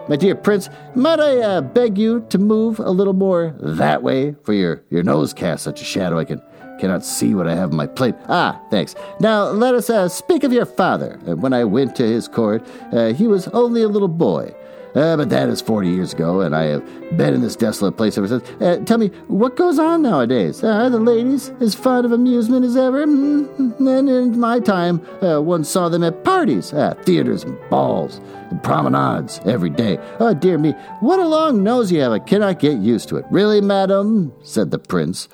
[0.08, 4.34] my dear prince, might I uh, beg you to move a little more that way,
[4.42, 6.42] for your, your nose casts such a shadow I can
[6.78, 8.14] cannot see what I have on my plate.
[8.28, 8.94] Ah, thanks.
[9.18, 11.18] Now let us uh, speak of your father.
[11.24, 14.54] When I went to his court, uh, he was only a little boy.
[14.96, 16.84] Uh, but that is 40 years ago, and I have
[17.18, 18.42] been in this desolate place ever since.
[18.62, 20.64] Uh, tell me, what goes on nowadays?
[20.64, 23.06] Uh, are the ladies as fond of amusement as ever?
[23.06, 23.86] Mm-hmm.
[23.86, 28.62] And in my time, uh, one saw them at parties, at theaters and balls, and
[28.62, 29.98] promenades every day.
[30.18, 32.12] Oh, dear me, what a long nose you have.
[32.12, 33.26] I cannot get used to it.
[33.30, 34.32] Really, madam?
[34.42, 35.28] said the prince.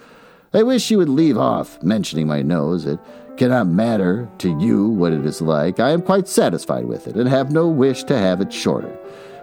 [0.52, 2.84] I wish you would leave off mentioning my nose.
[2.84, 2.98] It
[3.36, 5.78] cannot matter to you what it is like.
[5.78, 8.98] I am quite satisfied with it, and have no wish to have it shorter.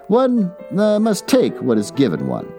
[0.09, 2.51] One uh, must take what is given one.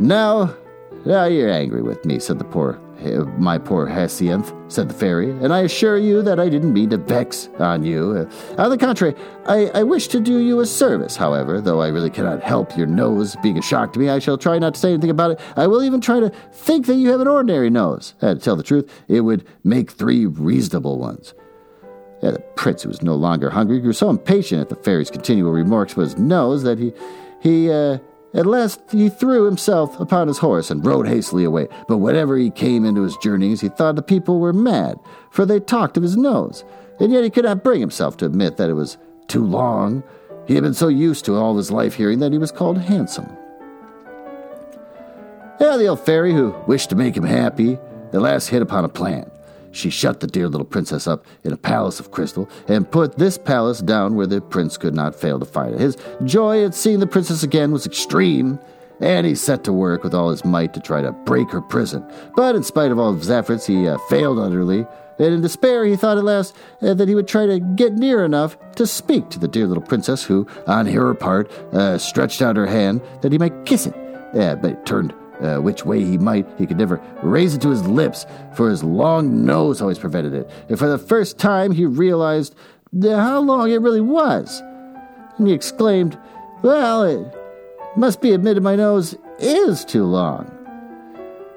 [0.00, 0.56] Now,
[1.04, 5.30] now you're angry with me, said the poor, uh, my poor Hyacinth, said the fairy,
[5.30, 8.26] and I assure you that I didn't mean to vex on you.
[8.56, 11.88] Uh, on the contrary, I, I wish to do you a service, however, though I
[11.88, 14.08] really cannot help your nose being a shock to me.
[14.08, 15.40] I shall try not to say anything about it.
[15.54, 18.14] I will even try to think that you have an ordinary nose.
[18.22, 21.34] Uh, to tell the truth, it would make three reasonable ones.
[22.22, 25.52] Yeah, the prince, who was no longer hungry, grew so impatient at the fairy's continual
[25.52, 26.92] remarks about his nose that he,
[27.40, 27.98] he, uh,
[28.34, 31.68] at last he threw himself upon his horse and rode hastily away.
[31.86, 34.98] But whenever he came into his journeys, he thought the people were mad,
[35.30, 36.64] for they talked of his nose,
[36.98, 38.98] and yet he could not bring himself to admit that it was
[39.28, 40.02] too long.
[40.46, 43.28] He had been so used to all his life hearing that he was called handsome.
[45.60, 47.78] Yeah, the old fairy, who wished to make him happy,
[48.12, 49.30] at last hit upon a plan.
[49.78, 53.38] She shut the dear little princess up in a palace of crystal and put this
[53.38, 55.80] palace down where the prince could not fail to find it.
[55.80, 58.58] His joy at seeing the princess again was extreme,
[59.00, 62.04] and he set to work with all his might to try to break her prison.
[62.34, 64.84] But in spite of all his efforts, he uh, failed utterly.
[65.20, 68.24] And in despair, he thought at last uh, that he would try to get near
[68.24, 72.56] enough to speak to the dear little princess, who, on her part, uh, stretched out
[72.56, 73.94] her hand that he might kiss it.
[74.32, 77.86] But it turned uh, which way he might, he could never raise it to his
[77.86, 80.50] lips, for his long nose always prevented it.
[80.68, 82.54] And for the first time, he realized
[83.02, 84.62] how long it really was.
[85.36, 86.18] And he exclaimed,
[86.62, 87.34] Well, it
[87.96, 90.57] must be admitted my nose is too long.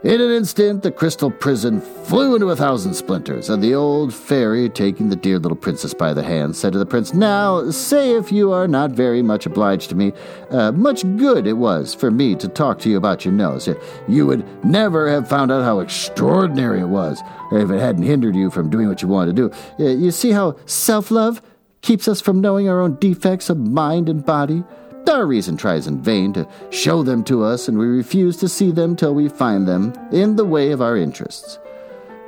[0.04, 4.68] In an instant, the crystal prison flew into a thousand splinters, and the old fairy,
[4.68, 8.32] taking the dear little princess by the hand, said to the prince, Now, say if
[8.32, 10.12] you are not very much obliged to me,
[10.50, 13.70] uh, much good it was for me to talk to you about your nose.
[14.08, 17.22] You would never have found out how extraordinary it was
[17.52, 19.86] if it hadn't hindered you from doing what you wanted to do.
[19.86, 21.44] You see how self love
[21.84, 24.64] keeps us from knowing our own defects of mind and body?
[25.08, 28.72] Our reason tries in vain to show them to us, and we refuse to see
[28.72, 31.60] them till we find them in the way of our interests.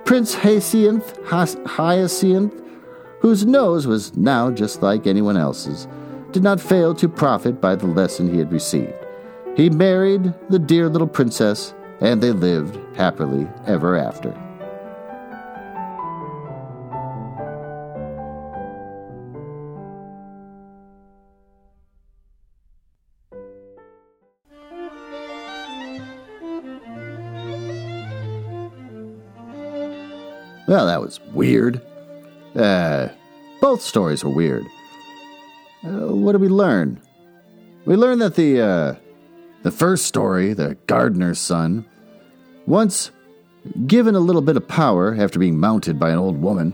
[0.05, 2.53] Prince Hyacinth, Hyacinth,
[3.19, 5.87] whose nose was now just like anyone else's,
[6.31, 8.93] did not fail to profit by the lesson he had received.
[9.55, 14.37] He married the dear little princess, and they lived happily ever after.
[30.67, 31.81] Well, that was weird.
[32.55, 33.09] Uh,
[33.59, 34.65] both stories were weird.
[35.83, 37.01] Uh, what did we learn?
[37.85, 38.95] We learned that the uh,
[39.63, 41.85] the first story, the gardener's son,
[42.65, 43.11] once
[43.87, 46.73] given a little bit of power after being mounted by an old woman,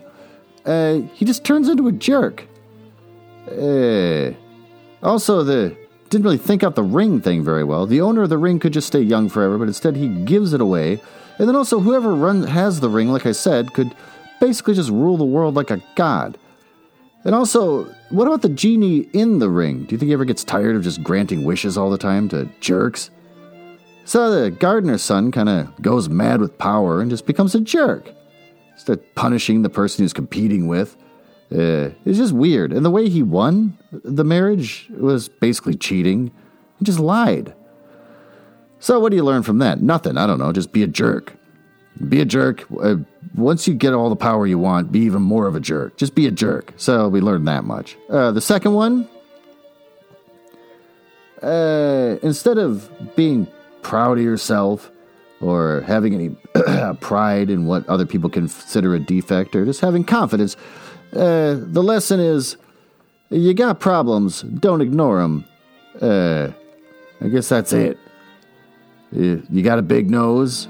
[0.66, 2.46] uh, he just turns into a jerk.
[3.48, 4.32] Uh,
[5.02, 5.76] also, the
[6.10, 7.86] didn't really think out the ring thing very well.
[7.86, 10.62] The owner of the ring could just stay young forever, but instead he gives it
[10.62, 11.02] away
[11.40, 13.96] and then also, whoever run, has the ring, like I said, could
[14.42, 16.38] basically just rule the world like a god.
[17.24, 19.86] And also, what about the genie in the ring?
[19.86, 22.50] Do you think he ever gets tired of just granting wishes all the time to
[22.60, 23.10] jerks?
[24.04, 28.12] So the gardener's son kind of goes mad with power and just becomes a jerk.
[28.74, 30.98] Instead of punishing the person he's competing with.
[31.52, 32.74] Uh, it's just weird.
[32.74, 36.32] And the way he won the marriage was basically cheating.
[36.80, 37.54] He just lied.
[38.80, 39.82] So, what do you learn from that?
[39.82, 40.18] Nothing.
[40.18, 40.52] I don't know.
[40.52, 41.36] Just be a jerk.
[42.08, 42.66] Be a jerk.
[42.82, 42.96] Uh,
[43.36, 45.98] once you get all the power you want, be even more of a jerk.
[45.98, 46.74] Just be a jerk.
[46.78, 47.98] So, we learned that much.
[48.10, 49.10] Uh, the second one
[51.42, 53.48] uh, instead of being
[53.82, 54.92] proud of yourself
[55.42, 56.36] or having any
[57.00, 60.56] pride in what other people consider a defect or just having confidence,
[61.14, 62.58] uh, the lesson is
[63.30, 65.46] you got problems, don't ignore them.
[66.02, 66.50] Uh,
[67.22, 67.98] I guess that's it.
[69.12, 70.68] You got a big nose,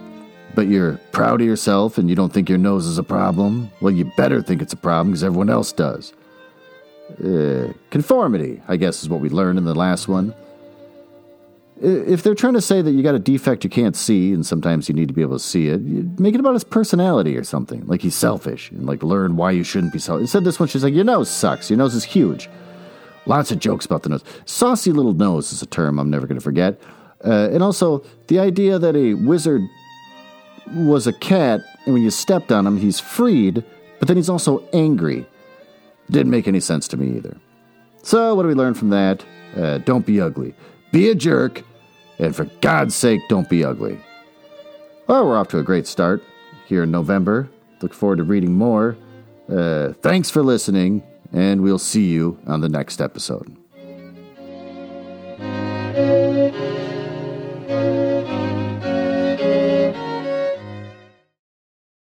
[0.56, 3.72] but you're proud of yourself and you don't think your nose is a problem.
[3.82, 6.14] Well, you better think it's a problem because everyone else does.
[7.24, 10.34] Uh, conformity, I guess, is what we learned in the last one.
[11.82, 14.90] If they're trying to say that you got a defect you can't see, and sometimes
[14.90, 15.80] you need to be able to see it,
[16.20, 17.88] make it about his personality or something.
[17.88, 20.24] Like he's selfish, and like learn why you shouldn't be selfish.
[20.24, 21.70] Instead, this one, she's like, Your nose sucks.
[21.70, 22.50] Your nose is huge.
[23.26, 24.24] Lots of jokes about the nose.
[24.46, 26.82] Saucy little nose is a term I'm never going to forget.
[27.26, 29.62] Uh, and also, the idea that a wizard
[30.74, 33.64] was a cat, and when you stepped on him, he's freed,
[34.00, 35.26] but then he's also angry.
[36.10, 37.38] Didn't make any sense to me either.
[38.04, 39.24] So, what do we learn from that?
[39.56, 40.54] Uh, don't be ugly.
[40.92, 41.64] Be a jerk,
[42.18, 44.00] and for God's sake, don't be ugly.
[45.08, 46.24] Well, we're off to a great start
[46.68, 47.50] here in November.
[47.82, 48.96] Look forward to reading more.
[49.50, 51.04] Uh, thanks for listening,
[51.34, 53.59] and we'll see you on the next episode.